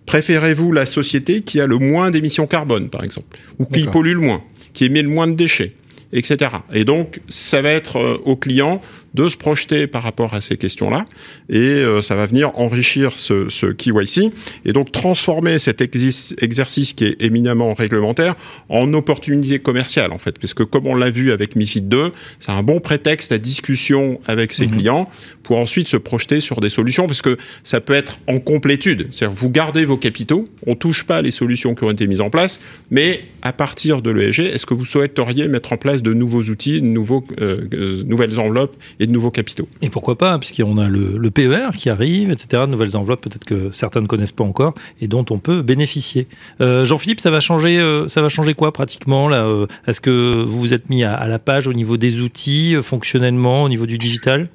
Préférez-vous 0.05 0.71
la 0.71 0.85
société 0.85 1.41
qui 1.41 1.59
a 1.59 1.67
le 1.67 1.77
moins 1.77 2.11
d'émissions 2.11 2.47
carbone, 2.47 2.89
par 2.89 3.03
exemple, 3.03 3.37
ou 3.59 3.65
qui 3.65 3.83
pollue 3.83 4.13
le 4.13 4.19
moins, 4.19 4.43
qui 4.73 4.85
émet 4.85 5.01
le 5.01 5.09
moins 5.09 5.27
de 5.27 5.33
déchets, 5.33 5.73
etc. 6.11 6.51
Et 6.73 6.85
donc, 6.85 7.21
ça 7.29 7.61
va 7.61 7.69
être 7.69 7.97
euh, 7.97 8.17
au 8.25 8.35
client 8.35 8.81
de 9.13 9.27
se 9.27 9.35
projeter 9.35 9.87
par 9.87 10.03
rapport 10.03 10.33
à 10.33 10.41
ces 10.41 10.57
questions-là, 10.57 11.05
et 11.49 11.57
euh, 11.57 12.01
ça 12.01 12.15
va 12.15 12.25
venir 12.25 12.51
enrichir 12.57 13.13
ce, 13.17 13.49
ce 13.49 13.65
KYC, 13.65 14.31
et 14.65 14.73
donc 14.73 14.91
transformer 14.91 15.59
cet 15.59 15.81
exercice 15.81 16.93
qui 16.93 17.05
est 17.05 17.21
éminemment 17.21 17.73
réglementaire 17.73 18.35
en 18.69 18.93
opportunité 18.93 19.59
commerciale, 19.59 20.11
en 20.11 20.17
fait, 20.17 20.39
puisque 20.39 20.63
comme 20.65 20.87
on 20.87 20.95
l'a 20.95 21.09
vu 21.09 21.31
avec 21.31 21.55
MIFID 21.55 21.89
2, 21.89 22.11
c'est 22.39 22.51
un 22.51 22.63
bon 22.63 22.79
prétexte 22.79 23.31
à 23.31 23.37
discussion 23.37 24.21
avec 24.25 24.53
ses 24.53 24.67
mhm. 24.67 24.71
clients 24.71 25.09
pour 25.43 25.59
ensuite 25.59 25.87
se 25.87 25.97
projeter 25.97 26.39
sur 26.39 26.59
des 26.59 26.69
solutions, 26.69 27.07
parce 27.07 27.21
que 27.21 27.37
ça 27.63 27.81
peut 27.81 27.93
être 27.93 28.19
en 28.27 28.39
complétude, 28.39 29.07
c'est-à-dire 29.11 29.35
vous 29.35 29.49
gardez 29.49 29.85
vos 29.85 29.97
capitaux, 29.97 30.47
on 30.65 30.75
touche 30.75 31.03
pas 31.03 31.21
les 31.21 31.31
solutions 31.31 31.75
qui 31.75 31.83
ont 31.83 31.91
été 31.91 32.07
mises 32.07 32.21
en 32.21 32.29
place, 32.29 32.59
mais 32.89 33.21
à 33.41 33.53
partir 33.53 34.01
de 34.01 34.11
l'ESG, 34.11 34.39
est-ce 34.39 34.65
que 34.65 34.73
vous 34.73 34.85
souhaiteriez 34.85 35.47
mettre 35.47 35.73
en 35.73 35.77
place 35.77 36.01
de 36.01 36.13
nouveaux 36.13 36.43
outils, 36.43 36.81
de 36.81 36.85
nouveaux, 36.85 37.25
euh, 37.41 37.67
euh, 37.73 38.03
nouvelles 38.05 38.39
enveloppes 38.39 38.75
et 39.01 39.07
de 39.07 39.11
nouveaux 39.11 39.31
capitaux. 39.31 39.67
Et 39.81 39.89
pourquoi 39.89 40.17
pas, 40.17 40.37
puisqu'on 40.37 40.77
a 40.77 40.87
le, 40.87 41.31
PER 41.31 41.69
qui 41.75 41.89
arrive, 41.89 42.29
etc., 42.29 42.63
de 42.65 42.71
nouvelles 42.71 42.95
enveloppes 42.95 43.21
peut-être 43.21 43.45
que 43.45 43.71
certains 43.73 44.01
ne 44.01 44.07
connaissent 44.07 44.31
pas 44.31 44.43
encore 44.43 44.75
et 45.01 45.07
dont 45.07 45.25
on 45.31 45.39
peut 45.39 45.63
bénéficier. 45.63 46.27
Euh, 46.61 46.85
Jean-Philippe, 46.85 47.19
ça 47.19 47.31
va 47.31 47.39
changer, 47.39 47.79
euh, 47.79 48.07
ça 48.07 48.21
va 48.21 48.29
changer 48.29 48.53
quoi 48.53 48.71
pratiquement 48.71 49.27
là 49.27 49.45
euh, 49.45 49.65
Est-ce 49.87 50.01
que 50.01 50.43
vous 50.45 50.59
vous 50.59 50.73
êtes 50.73 50.89
mis 50.89 51.03
à, 51.03 51.27
la 51.27 51.39
page 51.39 51.67
au 51.67 51.73
niveau 51.73 51.97
des 51.97 52.19
outils, 52.19 52.75
fonctionnellement, 52.83 53.63
au 53.63 53.69
niveau 53.69 53.87
du 53.87 53.97
digital? 53.97 54.49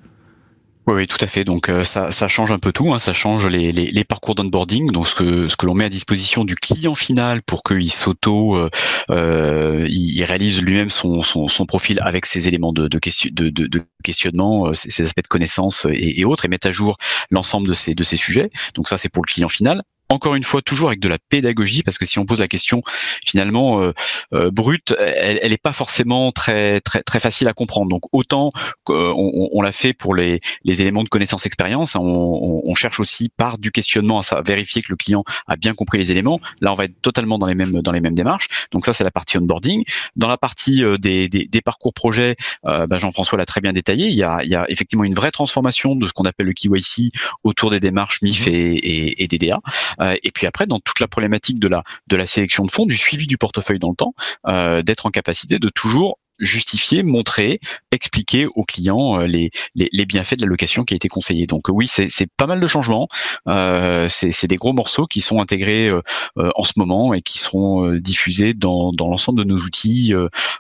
Oui, 0.87 0.95
oui, 0.95 1.07
tout 1.09 1.19
à 1.21 1.27
fait. 1.27 1.45
Donc 1.45 1.69
euh, 1.69 1.83
ça, 1.83 2.29
change 2.29 2.53
un 2.53 2.61
peu 2.61 2.73
tout. 2.73 2.95
Hein. 2.95 3.01
Ça 3.01 3.13
change 3.13 3.47
les, 3.47 4.05
parcours 4.05 4.37
d'onboarding, 4.37 4.93
donc 4.93 5.09
ce 5.09 5.15
que 5.15 5.67
l'on 5.67 5.75
met 5.75 5.87
à 5.87 5.89
disposition 5.89 6.45
du 6.45 6.55
client 6.55 6.95
final 6.95 7.43
pour 7.43 7.65
qu'il 7.65 7.91
s'auto, 7.91 8.57
euh, 8.57 8.71
euh 9.11 9.87
il, 9.89 10.23
réalise 10.25 10.63
lui-même 10.63 10.91
son, 10.91 11.21
profil 11.67 11.99
avec 12.03 12.25
ses 12.25 12.47
éléments 12.47 12.73
de, 12.73 12.87
de, 12.87 12.99
question, 13.01 13.31
de, 13.33 13.49
de, 13.49 13.67
de 13.67 13.83
questionnement, 14.05 14.73
ses, 14.75 15.03
aspects 15.03 15.23
de 15.23 15.29
connaissance 15.29 15.87
et, 15.91 16.25
autres, 16.25 16.45
et 16.45 16.49
mettre 16.49 16.69
à 16.69 16.73
jour 16.73 16.97
l'ensemble 17.31 17.67
de 17.67 17.75
de 17.95 18.05
ces 18.05 18.17
sujets. 18.17 18.51
Donc 18.75 18.89
ça, 18.89 18.97
c'est 18.97 19.09
pour 19.09 19.25
le 19.25 19.33
client 19.33 19.49
final 19.49 19.83
encore 20.09 20.35
une 20.35 20.43
fois 20.43 20.63
toujours 20.63 20.89
avec 20.89 21.01
de 21.01 21.09
la 21.09 21.19
pédagogie 21.19 21.83
parce 21.83 21.99
que 21.99 22.05
si 22.05 22.19
on 22.19 22.27
pose 22.27 22.41
la 22.41 22.49
question 22.49 22.83
finalement 23.25 23.83
euh, 23.83 23.93
euh, 24.33 24.51
brute 24.51 24.95
elle, 24.99 25.39
elle 25.43 25.53
est 25.53 25.63
pas 25.63 25.73
forcément 25.73 26.33
très 26.33 26.81
très 26.81 27.03
très 27.03 27.21
facile 27.21 27.49
à 27.49 27.53
comprendre. 27.53 27.89
Donc 27.89 28.03
autant 28.13 28.51
qu'on 28.85 29.15
on, 29.53 29.63
l'a 29.63 29.73
fait 29.73 29.93
pour 29.93 30.15
les, 30.15 30.41
les 30.65 30.83
éléments 30.83 31.03
de 31.03 31.09
connaissance 31.09 31.47
expérience 31.47 31.97
hein, 31.97 32.01
on, 32.03 32.63
on, 32.65 32.75
cherche 32.75 33.01
aussi 33.01 33.31
par 33.37 33.59
du 33.59 33.73
questionnement 33.73 34.21
à 34.21 34.43
vérifier 34.43 34.83
que 34.83 34.89
le 34.91 34.97
client 34.97 35.25
a 35.47 35.57
bien 35.57 35.75
compris 35.75 35.99
les 35.99 36.11
éléments. 36.11 36.41
Là 36.61 36.73
on 36.73 36.77
va 36.77 36.85
être 36.85 37.01
totalement 37.01 37.39
dans 37.39 37.47
les 37.47 37.55
mêmes 37.55 37.83
dans 37.83 37.93
les 37.93 38.01
mêmes 38.01 38.15
démarches. 38.15 38.49
Donc 38.71 38.85
ça 38.85 38.93
c'est 38.93 39.05
la 39.05 39.11
partie 39.11 39.39
onboarding. 39.39 39.83
Dans 40.15 40.29
la 40.29 40.37
partie 40.37 40.85
euh, 40.85 40.99
des, 40.99 41.29
des, 41.29 41.47
des, 41.47 41.61
parcours 41.61 41.95
projets 41.95 42.37
bah 42.63 42.99
Jean-François 42.99 43.39
l'a 43.39 43.47
très 43.47 43.61
bien 43.61 43.73
détaillé. 43.73 44.09
Il 44.09 44.15
y 44.15 44.23
a, 44.23 44.39
il 44.45 44.51
y 44.51 44.55
a 44.55 44.67
effectivement 44.69 45.05
une 45.05 45.15
vraie 45.15 45.31
transformation 45.31 45.97
de 45.97 46.07
ce 46.07 46.13
qu'on 46.13 46.25
appelle 46.25 46.47
le 46.47 46.53
KYC 46.53 47.11
autour 47.43 47.71
des 47.71 47.81
démarches 47.81 48.23
MIF 48.23 48.47
mmh. 48.47 48.51
et, 48.51 48.55
et, 48.55 49.25
et 49.25 49.29
DDA 49.29 49.61
euh, 49.96 49.96
et 50.01 50.31
puis 50.31 50.47
après, 50.47 50.67
dans 50.67 50.81
toute 50.81 51.01
la 51.01 51.09
problématique 51.09 51.61
de 51.61 51.69
la 51.69 51.83
de 52.09 52.17
la 52.17 52.27
sélection 52.27 52.65
de 52.65 52.71
fonds, 52.71 52.87
du 52.87 52.97
suivi 52.97 53.27
du 53.27 53.39
portefeuille 53.39 53.79
dans 53.79 53.91
le 53.91 53.97
temps, 53.97 54.15
euh, 54.47 54.83
d'être 54.83 55.07
en 55.07 55.11
capacité 55.11 55.59
de 55.59 55.69
toujours 55.69 56.19
justifier, 56.39 57.03
montrer, 57.03 57.61
expliquer 57.93 58.47
aux 58.57 58.65
clients 58.65 59.17
les, 59.21 59.51
les, 59.75 59.89
les, 59.91 60.05
bienfaits 60.05 60.37
de 60.37 60.43
la 60.43 60.49
location 60.49 60.85
qui 60.85 60.93
a 60.93 60.97
été 60.97 61.09
conseillée. 61.09 61.47
Donc 61.47 61.69
oui, 61.71 61.89
c'est 61.89 62.11
pas 62.37 62.47
mal 62.47 62.61
de 62.61 62.67
changements. 62.67 63.09
Euh, 63.49 64.07
c'est 64.11 64.47
des 64.47 64.57
gros 64.57 64.75
morceaux 64.75 65.07
qui 65.07 65.23
sont 65.23 65.41
intégrés 65.41 65.91
en 66.37 66.63
ce 66.63 66.75
moment 66.77 67.15
et 67.15 67.23
qui 67.23 67.39
seront 67.39 67.91
diffusés 67.95 68.53
dans, 68.53 68.93
dans 68.93 69.09
l'ensemble 69.09 69.39
de 69.39 69.45
nos 69.45 69.57
outils 69.57 70.13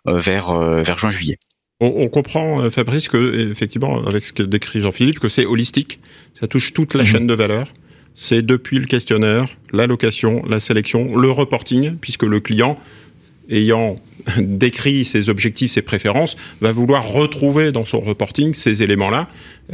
vers, 0.06 0.58
vers 0.58 0.96
juin-juillet. 0.96 1.36
On, 1.80 1.92
on, 1.94 2.08
comprend, 2.08 2.70
Fabrice, 2.70 3.08
que 3.08 3.50
effectivement, 3.50 4.02
avec 4.06 4.24
ce 4.24 4.32
que 4.32 4.42
décrit 4.42 4.80
Jean-Philippe, 4.80 5.18
que 5.18 5.28
c'est 5.28 5.44
holistique. 5.44 6.00
Ça 6.32 6.48
touche 6.48 6.72
toute 6.72 6.94
la 6.94 7.02
mmh. 7.02 7.06
chaîne 7.06 7.26
de 7.26 7.34
valeur 7.34 7.68
c'est 8.16 8.40
depuis 8.44 8.78
le 8.78 8.86
questionnaire, 8.86 9.46
la 9.72 9.86
location, 9.86 10.42
la 10.48 10.58
sélection, 10.58 11.16
le 11.16 11.30
reporting, 11.30 11.96
puisque 11.98 12.22
le 12.22 12.40
client, 12.40 12.76
ayant 13.50 13.94
décrit 14.38 15.04
ses 15.04 15.28
objectifs, 15.28 15.72
ses 15.72 15.82
préférences, 15.82 16.36
va 16.62 16.72
vouloir 16.72 17.06
retrouver 17.06 17.72
dans 17.72 17.84
son 17.84 18.00
reporting 18.00 18.54
ces 18.54 18.82
éléments-là 18.82 19.28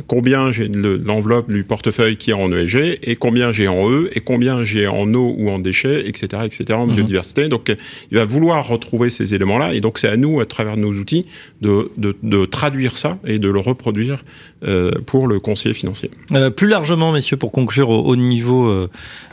combien 0.06 0.52
j'ai 0.52 0.68
l'enveloppe 0.68 1.50
du 1.50 1.64
portefeuille 1.64 2.16
qui 2.16 2.30
est 2.30 2.34
en 2.34 2.52
ESG 2.52 2.98
et 3.02 3.16
combien 3.16 3.52
j'ai 3.52 3.68
en 3.68 3.90
E 3.90 4.10
et 4.14 4.20
combien 4.20 4.64
j'ai 4.64 4.86
en 4.86 5.12
eau 5.14 5.34
ou 5.36 5.50
en 5.50 5.58
déchets, 5.58 6.08
etc., 6.08 6.42
etc., 6.44 6.78
en 6.78 6.86
mhm. 6.86 6.94
biodiversité. 6.94 7.48
Donc, 7.48 7.74
il 8.10 8.16
va 8.16 8.24
vouloir 8.24 8.66
retrouver 8.66 9.10
ces 9.10 9.34
éléments-là 9.34 9.74
et 9.74 9.80
donc 9.80 9.98
c'est 9.98 10.08
à 10.08 10.16
nous, 10.16 10.40
à 10.40 10.46
travers 10.46 10.76
nos 10.76 10.92
outils, 10.92 11.26
de, 11.60 11.90
de, 11.96 12.16
de 12.22 12.44
traduire 12.44 12.98
ça 12.98 13.18
et 13.26 13.38
de 13.38 13.48
le 13.48 13.60
reproduire 13.60 14.24
euh, 14.64 14.90
pour 15.06 15.26
le 15.26 15.40
conseiller 15.40 15.74
financier. 15.74 16.10
Euh, 16.32 16.50
plus 16.50 16.68
largement, 16.68 17.12
messieurs, 17.12 17.36
pour 17.36 17.52
conclure 17.52 17.88
au, 17.90 18.16
niveau, 18.16 18.66
euh, 18.66 18.88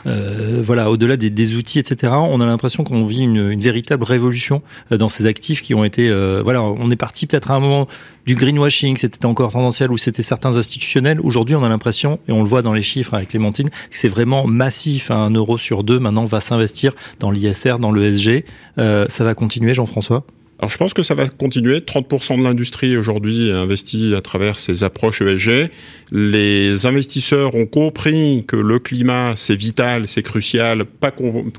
euh, 0.06 0.60
voilà, 0.62 0.90
au-delà 0.90 1.16
des, 1.16 1.30
des, 1.30 1.54
outils, 1.54 1.78
etc., 1.78 2.12
on 2.12 2.40
a 2.40 2.46
l'impression 2.46 2.84
qu'on 2.84 3.06
vit 3.06 3.22
une, 3.22 3.50
une, 3.50 3.60
véritable 3.60 4.04
révolution 4.04 4.62
euh, 4.90 4.96
dans 4.96 5.08
ces 5.08 5.26
actifs 5.26 5.62
qui 5.62 5.74
ont 5.74 5.84
été, 5.84 6.10
voilà, 6.42 6.62
on 6.62 6.90
est 6.90 6.96
parti 6.96 7.26
peut-être 7.26 7.50
à 7.50 7.54
un 7.54 7.60
moment 7.60 7.86
du 8.26 8.34
greenwashing, 8.34 8.96
c'était 8.96 9.24
encore 9.26 9.52
tendanciel 9.52 9.90
ou 9.90 9.96
c'était 9.96 10.22
certains 10.22 10.49
institutionnels. 10.58 11.20
Aujourd'hui, 11.20 11.54
on 11.56 11.64
a 11.64 11.68
l'impression, 11.68 12.18
et 12.28 12.32
on 12.32 12.42
le 12.42 12.48
voit 12.48 12.62
dans 12.62 12.72
les 12.72 12.82
chiffres 12.82 13.14
avec 13.14 13.30
Clémentine, 13.30 13.70
que 13.70 13.76
c'est 13.90 14.08
vraiment 14.08 14.46
massif. 14.46 15.10
Un 15.10 15.30
euro 15.30 15.58
sur 15.58 15.84
deux 15.84 15.98
maintenant 15.98 16.24
va 16.24 16.40
s'investir 16.40 16.92
dans 17.18 17.30
l'ISR, 17.30 17.78
dans 17.78 17.92
l'ESG. 17.92 18.44
Euh, 18.78 19.06
ça 19.08 19.24
va 19.24 19.34
continuer, 19.34 19.74
Jean-François? 19.74 20.24
Alors 20.60 20.68
je 20.68 20.76
pense 20.76 20.92
que 20.92 21.02
ça 21.02 21.14
va 21.14 21.26
continuer. 21.26 21.78
30% 21.78 22.38
de 22.38 22.42
l'industrie 22.42 22.94
aujourd'hui 22.94 23.50
investit 23.50 24.14
à 24.14 24.20
travers 24.20 24.58
ces 24.58 24.84
approches 24.84 25.22
ESG. 25.22 25.70
Les 26.12 26.84
investisseurs 26.84 27.54
ont 27.54 27.64
compris 27.64 28.44
que 28.46 28.56
le 28.56 28.78
climat, 28.78 29.32
c'est 29.36 29.56
vital, 29.56 30.06
c'est 30.06 30.20
crucial, 30.20 30.84
pas 30.84 31.12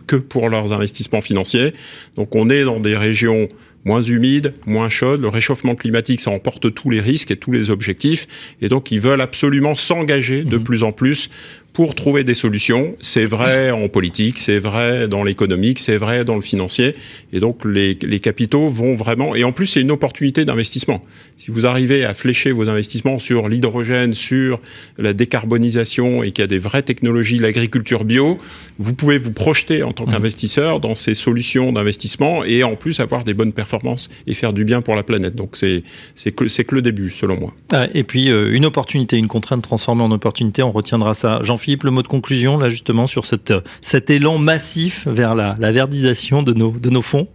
que 0.06 0.18
pour 0.18 0.50
leurs 0.50 0.72
investissements 0.72 1.22
financiers. 1.22 1.74
Donc 2.16 2.36
on 2.36 2.52
est 2.52 2.64
dans 2.64 2.80
des 2.80 2.96
régions 2.96 3.48
moins 3.86 4.02
humide, 4.02 4.54
moins 4.66 4.90
chaude. 4.90 5.22
Le 5.22 5.28
réchauffement 5.28 5.76
climatique, 5.76 6.22
ça 6.22 6.32
emporte 6.32 6.74
tous 6.74 6.90
les 6.90 7.00
risques 7.00 7.32
et 7.32 7.36
tous 7.36 7.52
les 7.52 7.70
objectifs. 7.70 8.56
Et 8.62 8.70
donc, 8.70 8.92
ils 8.92 9.00
veulent 9.00 9.22
absolument 9.22 9.76
s'engager 9.76 10.44
de 10.44 10.58
mhm. 10.58 10.64
plus 10.64 10.84
en 10.84 10.92
plus 10.92 11.30
pour 11.74 11.96
trouver 11.96 12.24
des 12.24 12.34
solutions. 12.34 12.96
C'est 13.00 13.26
vrai 13.26 13.72
en 13.72 13.88
politique, 13.88 14.40
c'est 14.40 14.60
vrai 14.60 15.08
dans 15.08 15.24
l'économique, 15.24 15.80
c'est 15.80 15.98
vrai 15.98 16.26
dans 16.26 16.36
le 16.36 16.42
financier. 16.42 16.96
Et 17.32 17.40
donc 17.40 17.64
les, 17.66 17.98
les 18.02 18.20
capitaux 18.20 18.68
vont 18.68 18.96
vraiment... 18.96 19.36
Et 19.36 19.44
en 19.44 19.52
plus, 19.52 19.68
c'est 19.68 19.82
une 19.82 19.92
opportunité 19.92 20.44
d'investissement. 20.44 21.04
Si 21.38 21.50
vous 21.50 21.66
arrivez 21.66 22.04
à 22.04 22.14
flécher 22.14 22.52
vos 22.52 22.68
investissements 22.68 23.20
sur 23.20 23.48
l'hydrogène, 23.48 24.14
sur 24.14 24.60
la 24.98 25.14
décarbonisation 25.14 26.24
et 26.24 26.32
qu'il 26.32 26.44
y 26.44 26.46
a 26.46 26.48
des 26.48 26.60
vraies 26.60 26.84
technologies, 26.84 27.40
l'agriculture 27.40 28.04
bio, 28.04 28.38
vous 28.78 28.94
pouvez 28.94 29.18
vous 29.18 29.32
projeter 29.32 29.82
en 29.82 29.94
tant 29.94 30.06
mmh. 30.06 30.12
qu'investisseur 30.12 30.80
dans 30.82 30.96
ces 30.96 31.14
solutions 31.14 31.72
d'investissement 31.72 32.44
et 32.44 32.64
en 32.64 32.76
plus 32.76 33.00
avoir 33.00 33.24
des 33.24 33.34
bonnes 33.34 33.54
performances 33.54 34.10
et 34.28 34.34
faire 34.34 34.54
du 34.54 34.66
bien 34.66 34.82
pour 34.82 34.96
la 34.96 35.04
planète. 35.04 35.36
Donc 35.36 35.56
c'est 35.56 35.84
que, 36.32 36.62
que 36.62 36.76
le 36.76 36.82
début, 36.82 37.10
selon 37.10 37.40
moi. 37.40 37.54
Ah, 37.72 37.88
et 37.94 38.04
puis 38.04 38.30
euh, 38.30 38.54
une 38.54 38.66
opportunité, 38.66 39.18
une 39.18 39.28
contrainte 39.28 39.64
transformée 39.64 40.04
en 40.04 40.12
opportunité, 40.12 40.64
on 40.64 40.72
retiendra 40.72 41.14
ça. 41.14 41.40
Jean 41.44 41.58
Philippe, 41.62 41.84
le 41.84 41.92
mot 41.92 42.04
de 42.04 42.08
conclusion, 42.08 42.58
là, 42.58 42.70
justement, 42.70 43.08
sur 43.08 43.26
cette, 43.26 43.54
cet 43.82 44.10
élan 44.10 44.38
massif 44.38 45.08
vers 45.08 45.36
la, 45.36 45.56
verdisation 45.72 46.44
de 46.44 46.54
nos, 46.54 47.02
fonds? 47.02 47.28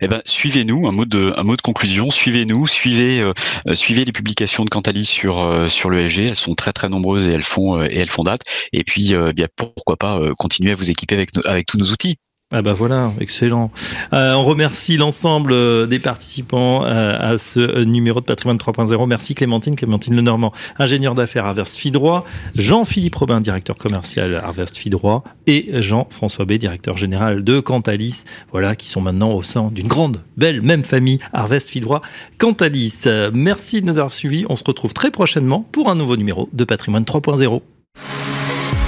Eh 0.00 0.06
ben, 0.06 0.22
suivez-nous. 0.24 0.86
Un 0.86 0.92
mot 0.92 1.04
de, 1.04 1.62
conclusion. 1.62 2.10
Suivez-nous. 2.10 2.66
Suivez, 2.66 3.20
euh, 3.20 3.32
suivez 3.74 4.04
les 4.04 4.12
publications 4.12 4.64
de 4.64 4.70
Cantalis 4.70 5.04
sur 5.04 5.40
euh, 5.40 5.68
sur 5.68 5.90
l'ESG. 5.90 6.26
Elles 6.26 6.36
sont 6.36 6.54
très 6.54 6.72
très 6.72 6.88
nombreuses 6.88 7.26
et 7.26 7.32
elles 7.32 7.42
font 7.42 8.24
date. 8.24 8.42
Et 8.72 8.84
puis, 8.84 9.14
bien 9.34 9.48
pourquoi 9.56 9.96
pas 9.96 10.20
continuer 10.38 10.72
à 10.72 10.74
vous 10.76 10.90
équiper 10.90 11.26
avec 11.44 11.66
tous 11.66 11.78
nos 11.78 11.90
outils. 11.90 12.18
Ah 12.50 12.62
bah 12.62 12.72
voilà, 12.72 13.12
excellent. 13.20 13.70
Euh, 14.14 14.32
on 14.32 14.42
remercie 14.42 14.96
l'ensemble 14.96 15.52
euh, 15.52 15.86
des 15.86 15.98
participants 15.98 16.82
euh, 16.86 17.34
à 17.34 17.36
ce 17.36 17.84
numéro 17.84 18.22
de 18.22 18.24
Patrimoine 18.24 18.56
3.0. 18.56 19.06
Merci 19.06 19.34
Clémentine, 19.34 19.76
Clémentine 19.76 20.16
Lenormand, 20.16 20.54
ingénieur 20.78 21.14
d'affaires 21.14 21.44
Arvest 21.44 21.76
Fidroit, 21.76 22.24
Jean-Philippe 22.56 23.16
Robin, 23.16 23.42
directeur 23.42 23.76
commercial 23.76 24.34
Arvest 24.34 24.78
Fidroit 24.78 25.24
et 25.46 25.82
Jean-François 25.82 26.46
B, 26.46 26.54
directeur 26.54 26.96
général 26.96 27.44
de 27.44 27.60
Cantalis, 27.60 28.24
voilà, 28.50 28.76
qui 28.76 28.88
sont 28.88 29.02
maintenant 29.02 29.32
au 29.32 29.42
sein 29.42 29.70
d'une 29.70 29.86
grande, 29.86 30.22
belle, 30.38 30.62
même 30.62 30.84
famille 30.84 31.18
Arvest 31.34 31.68
Fidroit 31.68 32.00
Cantalis. 32.38 33.04
Merci 33.34 33.82
de 33.82 33.86
nous 33.88 33.98
avoir 33.98 34.14
suivis. 34.14 34.46
On 34.48 34.56
se 34.56 34.64
retrouve 34.64 34.94
très 34.94 35.10
prochainement 35.10 35.66
pour 35.70 35.90
un 35.90 35.94
nouveau 35.94 36.16
numéro 36.16 36.48
de 36.54 36.64
Patrimoine 36.64 37.04
3.0. 37.04 37.60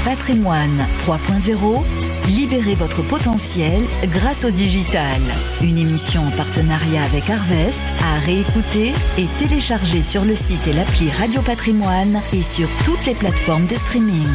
Patrimoine 0.07 0.87
3.0 1.01 2.10
Libérez 2.29 2.75
votre 2.75 3.03
potentiel 3.03 3.83
grâce 4.05 4.45
au 4.45 4.51
digital. 4.51 5.21
Une 5.63 5.79
émission 5.79 6.27
en 6.27 6.31
partenariat 6.31 7.03
avec 7.05 7.29
Harvest 7.29 7.83
à 8.03 8.19
réécouter 8.21 8.93
et 9.19 9.27
télécharger 9.39 10.03
sur 10.03 10.25
le 10.25 10.35
site 10.35 10.67
et 10.69 10.73
l'appli 10.73 11.11
Radio 11.11 11.43
Patrimoine 11.43 12.23
et 12.33 12.43
sur 12.43 12.69
toutes 12.85 13.05
les 13.07 13.15
plateformes 13.15 13.67
de 13.67 13.77
streaming. 13.77 14.29